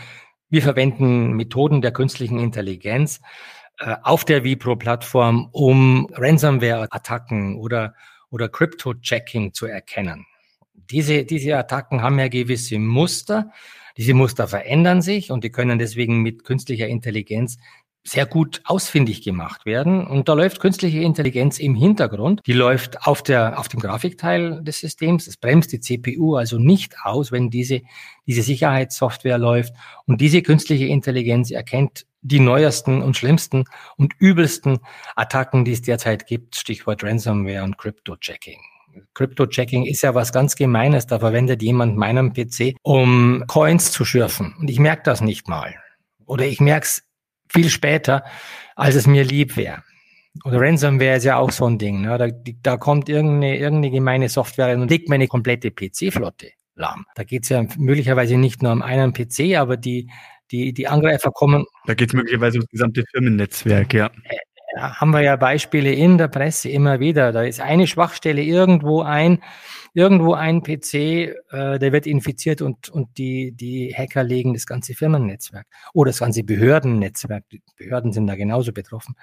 wir 0.50 0.62
verwenden 0.62 1.34
Methoden 1.34 1.82
der 1.82 1.92
künstlichen 1.92 2.40
Intelligenz 2.40 3.22
äh, 3.80 3.96
auf 4.04 4.26
der 4.26 4.44
Vipro-Plattform, 4.44 5.50
um 5.52 6.08
Ransomware-Attacken 6.14 7.56
oder, 7.56 7.96
oder 8.30 8.50
Crypto-Checking 8.50 9.54
zu 9.54 9.66
erkennen. 9.66 10.26
Diese, 10.74 11.26
diese 11.26 11.58
Attacken 11.58 12.02
haben 12.02 12.20
ja 12.20 12.28
gewisse 12.28 12.78
Muster. 12.78 13.52
Diese 13.98 14.14
Muster 14.14 14.48
verändern 14.48 15.02
sich 15.02 15.32
und 15.32 15.44
die 15.44 15.52
können 15.52 15.80
deswegen 15.80 16.22
mit 16.22 16.44
künstlicher 16.44 16.88
Intelligenz 16.88 17.58
sehr 18.08 18.28
gut 18.28 18.62
ausfindig 18.66 19.24
gemacht 19.24 19.66
werden. 19.66 20.06
Und 20.06 20.30
da 20.30 20.34
läuft 20.34 20.60
künstliche 20.60 21.00
Intelligenz 21.00 21.58
im 21.58 21.74
Hintergrund. 21.74 22.42
Die 22.46 22.54
läuft 22.54 23.08
auf 23.08 23.24
der, 23.24 23.60
auf 23.60 23.68
dem 23.68 23.80
Grafikteil 23.80 24.64
des 24.64 24.80
Systems. 24.80 25.26
Es 25.26 25.38
bremst 25.38 25.72
die 25.72 25.80
CPU 25.80 26.36
also 26.36 26.60
nicht 26.60 26.96
aus, 27.04 27.32
wenn 27.32 27.50
diese, 27.50 27.82
diese 28.28 28.44
Sicherheitssoftware 28.44 29.40
läuft. 29.40 29.74
Und 30.06 30.22
diese 30.22 30.44
künstliche 30.44 30.86
Intelligenz 30.86 31.50
erkennt 31.50 32.06
die 32.22 32.40
neuesten 32.40 33.02
und 33.02 33.18
schlimmsten 33.18 33.66
und 33.98 34.14
übelsten 34.20 34.80
Attacken, 35.16 35.66
die 35.66 35.72
es 35.72 35.82
derzeit 35.82 36.28
gibt. 36.28 36.56
Stichwort 36.56 37.04
Ransomware 37.04 37.64
und 37.64 37.80
Crypto-Checking. 37.80 38.60
Crypto-Checking 39.16 39.86
ist 39.86 40.04
ja 40.04 40.14
was 40.14 40.32
ganz 40.32 40.56
Gemeines. 40.56 41.08
Da 41.08 41.18
verwendet 41.18 41.64
jemand 41.64 41.98
meinen 41.98 42.34
PC, 42.34 42.76
um 42.84 43.44
Coins 43.48 43.92
zu 43.92 44.06
schürfen. 44.06 44.54
Und 44.60 44.70
ich 44.70 44.80
merke 44.80 45.02
das 45.04 45.22
nicht 45.22 45.48
mal. 45.48 45.74
Oder 46.28 46.46
ich 46.46 46.60
merke 46.60 46.86
es 46.86 47.04
viel 47.56 47.70
später, 47.70 48.24
als 48.76 48.96
es 48.96 49.08
mir 49.08 49.24
lieb 49.24 49.58
wäre. 49.58 49.84
Oder 50.44 50.60
Ransomware 50.60 51.16
ist 51.16 51.24
ja 51.24 51.38
auch 51.38 51.52
so 51.52 51.66
ein 51.66 51.78
Ding. 51.78 52.02
Ne? 52.02 52.18
Da, 52.18 52.28
da 52.62 52.78
kommt 52.78 53.08
irgendeine, 53.08 53.58
irgendeine 53.58 53.92
gemeine 53.92 54.30
Software 54.30 54.78
und 54.78 54.90
legt 54.90 55.08
meine 55.08 55.28
komplette 55.28 55.72
PC-Flotte 55.72 56.52
lahm. 56.76 57.06
Da 57.16 57.24
geht 57.24 57.44
es 57.44 57.50
ja 57.50 57.66
möglicherweise 57.78 58.38
nicht 58.38 58.62
nur 58.62 58.74
um 58.74 58.82
einen 58.82 59.14
PC, 59.14 59.56
aber 59.58 59.78
die, 59.78 60.10
die, 60.52 60.74
die 60.74 60.88
Angreifer 60.88 61.32
kommen. 61.32 61.66
Da 61.86 61.94
geht 61.94 62.10
es 62.10 62.14
möglicherweise 62.14 62.58
ums 62.58 62.70
gesamte 62.70 63.04
Firmennetzwerk, 63.12 63.94
ja. 63.94 64.12
Ja. 64.76 65.00
Haben 65.00 65.12
wir 65.12 65.22
ja 65.22 65.36
Beispiele 65.38 65.94
in 65.94 66.18
der 66.18 66.28
Presse 66.28 66.70
immer 66.70 67.00
wieder. 67.00 67.32
Da 67.32 67.44
ist 67.44 67.62
eine 67.62 67.88
Schwachstelle 67.88 68.42
irgendwo 68.42 69.02
ein, 69.02 69.42
irgendwo 69.94 70.34
ein 70.34 70.64
PC, 70.64 70.94
äh, 70.94 71.80
der 71.80 71.92
wird 71.94 72.06
infiziert 72.06 72.62
und, 72.62 72.90
und 72.90 73.18
die, 73.18 73.54
die 73.54 73.94
Hacker 73.96 74.24
legen 74.24 74.54
das 74.54 74.66
ganze 74.66 74.94
Firmennetzwerk 74.94 75.68
oder 75.94 76.10
das 76.10 76.20
ganze 76.20 76.44
Behördennetzwerk, 76.44 77.46
die 77.50 77.62
Behörden 77.78 78.12
sind 78.12 78.28
da 78.28 78.36
genauso 78.36 78.74
betroffen, 78.74 79.16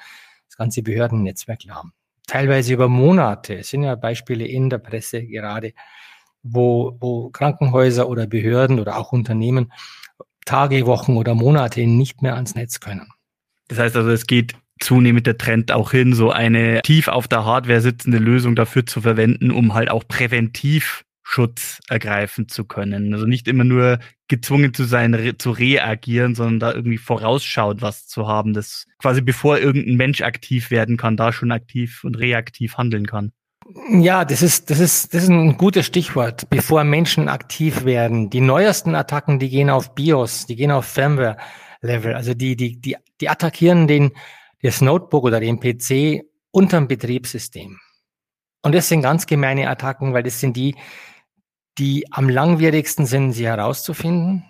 das 0.49 0.57
ganze 0.57 0.83
Behördennetzwerk 0.83 1.65
lahm. 1.65 1.93
Teilweise 2.27 2.73
über 2.73 2.88
Monate, 2.88 3.59
es 3.59 3.69
sind 3.69 3.83
ja 3.83 3.95
Beispiele 3.95 4.47
in 4.47 4.71
der 4.71 4.79
Presse 4.79 5.27
gerade, 5.27 5.73
wo, 6.43 6.97
wo 6.99 7.29
Krankenhäuser 7.29 8.09
oder 8.09 8.27
Behörden 8.27 8.81
oder 8.81 8.97
auch 8.97 9.12
Unternehmen 9.12 9.71
Tage, 10.47 10.87
Wochen 10.87 11.17
oder 11.19 11.35
Monate 11.35 11.87
nicht 11.87 12.23
mehr 12.23 12.35
ans 12.35 12.55
Netz 12.55 12.81
können. 12.81 13.09
Das 13.69 13.79
heißt 13.79 13.97
also, 13.97 14.11
es 14.11 14.27
geht 14.27 14.55
zunehmend 14.83 15.27
der 15.27 15.38
Trend 15.38 15.73
auch 15.73 15.90
hin, 15.90 16.12
so 16.12 16.31
eine 16.31 16.83
tief 16.83 17.09
auf 17.09 17.29
der 17.29 17.45
Hardware 17.45 17.81
sitzende 17.81 18.18
Lösung 18.18 18.57
dafür 18.57 18.87
zu 18.87 19.01
verwenden, 19.01 19.51
um 19.51 19.75
halt 19.75 19.90
auch 19.90 20.07
präventiv 20.07 21.05
Schutz 21.23 21.81
ergreifen 21.88 22.49
zu 22.49 22.64
können. 22.64 23.14
Also 23.14 23.27
nicht 23.27 23.49
immer 23.49 23.64
nur 23.64 24.01
gezwungen 24.29 24.75
zu 24.75 24.85
sein, 24.85 25.14
re 25.14 25.38
zu 25.38 25.51
reagieren, 25.51 26.35
sondern 26.35 26.61
da 26.61 26.73
irgendwie 26.75 26.99
vorausschaut 26.99 27.81
was 27.81 28.07
zu 28.07 28.27
haben, 28.27 28.53
das 28.53 28.87
quasi 28.99 29.21
bevor 29.21 29.59
irgendein 29.59 29.97
Mensch 29.97 30.21
aktiv 30.21 30.71
werden 30.71 30.97
kann, 30.97 31.16
da 31.16 31.33
schon 31.33 31.53
aktiv 31.53 32.05
und 32.05 32.18
reaktiv 32.18 32.77
handeln 32.77 33.07
kann. 33.07 33.33
Ja, 33.90 34.25
das 34.25 34.42
ist, 34.42 34.71
das 34.71 34.81
ist, 34.81 35.14
das 35.14 35.23
ist 35.23 35.29
ein 35.29 35.57
gutes 35.57 35.87
Stichwort. 35.87 36.51
Bevor 36.51 36.85
Menschen 36.85 37.29
aktiv 37.29 37.85
werden. 37.85 38.29
Die 38.29 38.40
neuesten 38.40 38.95
Attacken, 38.95 39.38
die 39.38 39.49
gehen 39.49 39.71
auf 39.71 39.95
BIOS, 39.95 40.47
die 40.47 40.57
gehen 40.57 40.71
auf 40.71 40.85
Firmware 40.85 41.37
Level. 41.81 42.14
Also 42.14 42.35
die, 42.35 42.57
die, 42.57 42.81
die, 42.81 42.97
die 43.21 43.29
attackieren 43.29 43.87
den, 43.87 44.12
das 44.62 44.81
Notebook 44.81 45.25
oder 45.25 45.40
den 45.40 45.61
PC 45.61 46.25
unterm 46.51 46.88
Betriebssystem. 46.88 47.79
Und 48.62 48.75
das 48.75 48.88
sind 48.88 49.03
ganz 49.03 49.27
gemeine 49.27 49.68
Attacken, 49.68 50.14
weil 50.14 50.22
das 50.22 50.40
sind 50.40 50.57
die, 50.57 50.77
die 51.79 52.07
am 52.12 52.29
langwierigsten 52.29 53.07
sind, 53.07 53.33
sie 53.33 53.46
herauszufinden. 53.46 54.44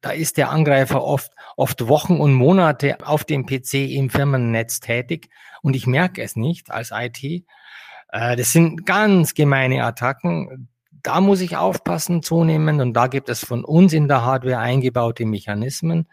Da 0.00 0.10
ist 0.10 0.36
der 0.36 0.50
Angreifer 0.50 1.04
oft, 1.04 1.32
oft 1.56 1.86
Wochen 1.86 2.16
und 2.16 2.32
Monate 2.32 3.06
auf 3.06 3.24
dem 3.24 3.46
PC 3.46 3.74
im 3.74 4.10
Firmennetz 4.10 4.80
tätig 4.80 5.28
und 5.60 5.76
ich 5.76 5.86
merke 5.86 6.22
es 6.22 6.34
nicht 6.34 6.70
als 6.70 6.90
IT. 6.92 7.22
Äh, 7.22 8.36
das 8.36 8.52
sind 8.52 8.86
ganz 8.86 9.34
gemeine 9.34 9.84
Attacken. 9.84 10.68
Da 10.90 11.20
muss 11.20 11.40
ich 11.40 11.56
aufpassen 11.56 12.22
zunehmend 12.22 12.80
und 12.80 12.94
da 12.94 13.06
gibt 13.06 13.28
es 13.28 13.44
von 13.44 13.64
uns 13.64 13.92
in 13.92 14.08
der 14.08 14.24
Hardware 14.24 14.58
eingebaute 14.58 15.24
Mechanismen, 15.24 16.08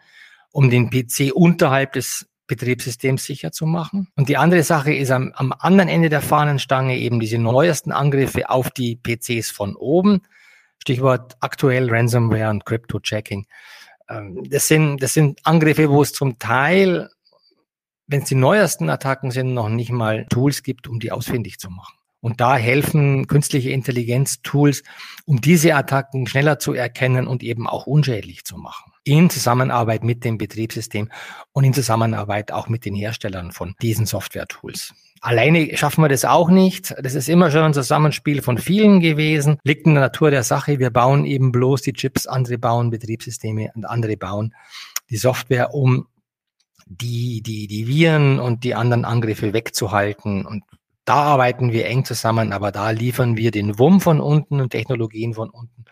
um 0.52 0.68
den 0.68 0.90
PC 0.90 1.32
unterhalb 1.32 1.92
des 1.92 2.28
Betriebssystems 2.50 3.24
sicher 3.24 3.52
zu 3.52 3.64
machen. 3.64 4.08
Und 4.16 4.28
die 4.28 4.36
andere 4.36 4.64
Sache 4.64 4.92
ist 4.92 5.12
am, 5.12 5.32
am 5.34 5.54
anderen 5.56 5.88
Ende 5.88 6.08
der 6.08 6.20
Fahnenstange 6.20 6.98
eben 6.98 7.20
diese 7.20 7.38
neuesten 7.38 7.92
Angriffe 7.92 8.50
auf 8.50 8.70
die 8.70 8.96
PCs 8.96 9.52
von 9.52 9.76
oben. 9.76 10.22
Stichwort 10.78 11.36
aktuell 11.38 11.88
Ransomware 11.88 12.50
und 12.50 12.66
Crypto-Checking. 12.66 13.46
Ähm, 14.08 14.42
das 14.50 14.66
sind, 14.66 15.00
das 15.00 15.14
sind 15.14 15.38
Angriffe, 15.44 15.90
wo 15.90 16.02
es 16.02 16.12
zum 16.12 16.40
Teil, 16.40 17.08
wenn 18.08 18.22
es 18.22 18.28
die 18.28 18.34
neuesten 18.34 18.90
Attacken 18.90 19.30
sind, 19.30 19.54
noch 19.54 19.68
nicht 19.68 19.92
mal 19.92 20.26
Tools 20.28 20.64
gibt, 20.64 20.88
um 20.88 20.98
die 20.98 21.12
ausfindig 21.12 21.58
zu 21.58 21.70
machen. 21.70 21.94
Und 22.20 22.40
da 22.40 22.56
helfen 22.56 23.28
künstliche 23.28 23.70
Intelligenz-Tools, 23.70 24.82
um 25.24 25.40
diese 25.40 25.76
Attacken 25.76 26.26
schneller 26.26 26.58
zu 26.58 26.72
erkennen 26.72 27.28
und 27.28 27.44
eben 27.44 27.68
auch 27.68 27.86
unschädlich 27.86 28.44
zu 28.44 28.58
machen. 28.58 28.89
In 29.04 29.30
Zusammenarbeit 29.30 30.04
mit 30.04 30.24
dem 30.24 30.36
Betriebssystem 30.38 31.10
und 31.52 31.64
in 31.64 31.72
Zusammenarbeit 31.72 32.52
auch 32.52 32.68
mit 32.68 32.84
den 32.84 32.94
Herstellern 32.94 33.50
von 33.50 33.74
diesen 33.80 34.06
Software-Tools. 34.06 34.92
Alleine 35.22 35.76
schaffen 35.76 36.02
wir 36.02 36.08
das 36.08 36.24
auch 36.24 36.48
nicht. 36.48 36.94
Das 37.02 37.14
ist 37.14 37.28
immer 37.28 37.50
schon 37.50 37.62
ein 37.62 37.74
Zusammenspiel 37.74 38.40
von 38.40 38.56
vielen 38.56 39.00
gewesen. 39.00 39.58
Liegt 39.64 39.86
in 39.86 39.94
der 39.94 40.04
Natur 40.04 40.30
der 40.30 40.42
Sache. 40.42 40.78
Wir 40.78 40.90
bauen 40.90 41.26
eben 41.26 41.52
bloß 41.52 41.82
die 41.82 41.92
Chips, 41.92 42.26
andere 42.26 42.58
bauen 42.58 42.90
Betriebssysteme 42.90 43.70
und 43.74 43.84
andere 43.84 44.16
bauen 44.16 44.54
die 45.10 45.18
Software, 45.18 45.74
um 45.74 46.06
die, 46.86 47.42
die, 47.42 47.66
die 47.66 47.86
Viren 47.86 48.40
und 48.40 48.64
die 48.64 48.74
anderen 48.74 49.04
Angriffe 49.04 49.52
wegzuhalten. 49.52 50.46
Und 50.46 50.64
da 51.04 51.14
arbeiten 51.14 51.72
wir 51.72 51.86
eng 51.86 52.04
zusammen, 52.04 52.52
aber 52.52 52.72
da 52.72 52.90
liefern 52.90 53.36
wir 53.36 53.50
den 53.50 53.78
WUM 53.78 54.00
von 54.00 54.20
unten 54.20 54.60
und 54.60 54.70
Technologien 54.70 55.34
von 55.34 55.50
unten, 55.50 55.84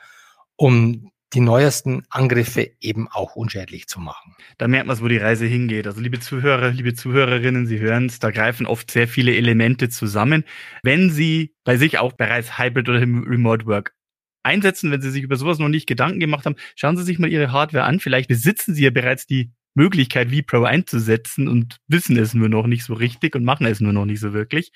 um 0.56 1.10
die 1.34 1.40
neuesten 1.40 2.02
Angriffe 2.08 2.70
eben 2.80 3.08
auch 3.08 3.36
unschädlich 3.36 3.86
zu 3.86 4.00
machen. 4.00 4.34
Da 4.56 4.66
merkt 4.66 4.86
man, 4.86 5.00
wo 5.00 5.08
die 5.08 5.18
Reise 5.18 5.44
hingeht. 5.44 5.86
Also 5.86 6.00
liebe 6.00 6.20
Zuhörer, 6.20 6.70
liebe 6.70 6.94
Zuhörerinnen, 6.94 7.66
Sie 7.66 7.78
hören 7.78 8.06
es, 8.06 8.18
da 8.18 8.30
greifen 8.30 8.66
oft 8.66 8.90
sehr 8.90 9.08
viele 9.08 9.36
Elemente 9.36 9.90
zusammen. 9.90 10.44
Wenn 10.82 11.10
Sie 11.10 11.54
bei 11.64 11.76
sich 11.76 11.98
auch 11.98 12.14
bereits 12.14 12.58
Hybrid 12.58 12.88
oder 12.88 13.00
Remote 13.00 13.66
Work 13.66 13.94
einsetzen, 14.42 14.90
wenn 14.90 15.02
Sie 15.02 15.10
sich 15.10 15.22
über 15.22 15.36
sowas 15.36 15.58
noch 15.58 15.68
nicht 15.68 15.86
Gedanken 15.86 16.20
gemacht 16.20 16.46
haben, 16.46 16.56
schauen 16.76 16.96
Sie 16.96 17.04
sich 17.04 17.18
mal 17.18 17.30
Ihre 17.30 17.52
Hardware 17.52 17.84
an. 17.84 18.00
Vielleicht 18.00 18.28
besitzen 18.28 18.74
Sie 18.74 18.84
ja 18.84 18.90
bereits 18.90 19.26
die 19.26 19.52
Möglichkeit, 19.74 20.30
vPro 20.30 20.64
einzusetzen 20.64 21.46
und 21.46 21.76
wissen 21.86 22.16
es 22.16 22.32
nur 22.32 22.48
noch 22.48 22.66
nicht 22.66 22.84
so 22.84 22.94
richtig 22.94 23.36
und 23.36 23.44
machen 23.44 23.66
es 23.66 23.80
nur 23.80 23.92
noch 23.92 24.06
nicht 24.06 24.20
so 24.20 24.32
wirklich. 24.32 24.72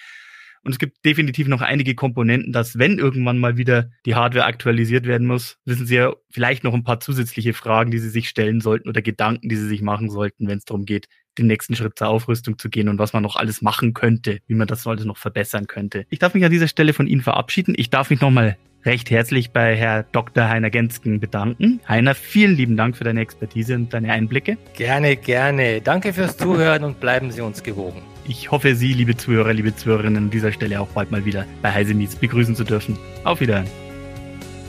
Und 0.64 0.72
es 0.72 0.78
gibt 0.78 1.04
definitiv 1.04 1.48
noch 1.48 1.60
einige 1.60 1.94
Komponenten, 1.94 2.52
dass 2.52 2.78
wenn 2.78 2.98
irgendwann 2.98 3.38
mal 3.38 3.56
wieder 3.56 3.90
die 4.06 4.14
Hardware 4.14 4.44
aktualisiert 4.44 5.06
werden 5.06 5.26
muss, 5.26 5.58
wissen 5.64 5.86
Sie 5.86 5.96
ja 5.96 6.12
vielleicht 6.30 6.62
noch 6.62 6.74
ein 6.74 6.84
paar 6.84 7.00
zusätzliche 7.00 7.52
Fragen, 7.52 7.90
die 7.90 7.98
Sie 7.98 8.10
sich 8.10 8.28
stellen 8.28 8.60
sollten 8.60 8.88
oder 8.88 9.02
Gedanken, 9.02 9.48
die 9.48 9.56
Sie 9.56 9.66
sich 9.66 9.82
machen 9.82 10.08
sollten, 10.08 10.46
wenn 10.46 10.58
es 10.58 10.64
darum 10.64 10.84
geht, 10.84 11.08
den 11.38 11.46
nächsten 11.46 11.74
Schritt 11.74 11.98
zur 11.98 12.08
Aufrüstung 12.08 12.58
zu 12.58 12.68
gehen 12.68 12.88
und 12.88 12.98
was 12.98 13.12
man 13.12 13.22
noch 13.22 13.36
alles 13.36 13.62
machen 13.62 13.94
könnte, 13.94 14.38
wie 14.46 14.54
man 14.54 14.66
das 14.66 14.86
alles 14.86 15.04
noch 15.04 15.16
verbessern 15.16 15.66
könnte. 15.66 16.06
Ich 16.10 16.18
darf 16.18 16.34
mich 16.34 16.44
an 16.44 16.50
dieser 16.50 16.68
Stelle 16.68 16.92
von 16.92 17.06
Ihnen 17.06 17.22
verabschieden. 17.22 17.74
Ich 17.76 17.90
darf 17.90 18.10
mich 18.10 18.20
nochmal 18.20 18.56
recht 18.84 19.10
herzlich 19.10 19.50
bei 19.50 19.76
Herr 19.76 20.02
Dr. 20.02 20.48
Heiner 20.48 20.70
Gensken 20.70 21.20
bedanken. 21.20 21.80
Heiner, 21.88 22.14
vielen 22.14 22.56
lieben 22.56 22.76
Dank 22.76 22.96
für 22.96 23.04
deine 23.04 23.20
Expertise 23.20 23.74
und 23.74 23.92
deine 23.94 24.12
Einblicke. 24.12 24.58
Gerne, 24.76 25.16
gerne. 25.16 25.80
Danke 25.80 26.12
fürs 26.12 26.36
Zuhören 26.36 26.84
und 26.84 27.00
bleiben 27.00 27.30
Sie 27.30 27.40
uns 27.40 27.62
gewogen. 27.62 28.02
Ich 28.26 28.50
hoffe, 28.50 28.76
Sie, 28.76 28.92
liebe 28.92 29.16
Zuhörer, 29.16 29.52
liebe 29.52 29.74
Zuhörerinnen, 29.74 30.24
an 30.24 30.30
dieser 30.30 30.52
Stelle 30.52 30.80
auch 30.80 30.88
bald 30.88 31.10
mal 31.10 31.24
wieder 31.24 31.44
bei 31.60 31.72
Heise 31.72 31.94
Meets 31.94 32.16
begrüßen 32.16 32.54
zu 32.54 32.64
dürfen. 32.64 32.96
Auf 33.24 33.40
Wiedersehen. 33.40 33.70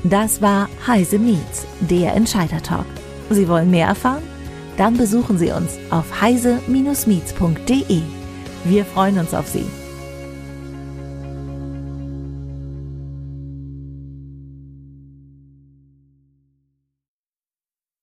Das 0.03 0.41
war 0.41 0.69
Heise 0.85 1.19
Meets, 1.19 1.65
der 1.79 2.13
Entscheider-Talk. 2.15 2.85
Sie 3.29 3.47
wollen 3.47 3.71
mehr 3.71 3.87
erfahren? 3.87 4.23
Dann 4.77 4.97
besuchen 4.97 5.37
Sie 5.37 5.51
uns 5.51 5.77
auf 5.91 6.21
heise-meets.de. 6.21 8.01
Wir 8.65 8.85
freuen 8.85 9.19
uns 9.19 9.33
auf 9.33 9.47
Sie. 9.47 9.65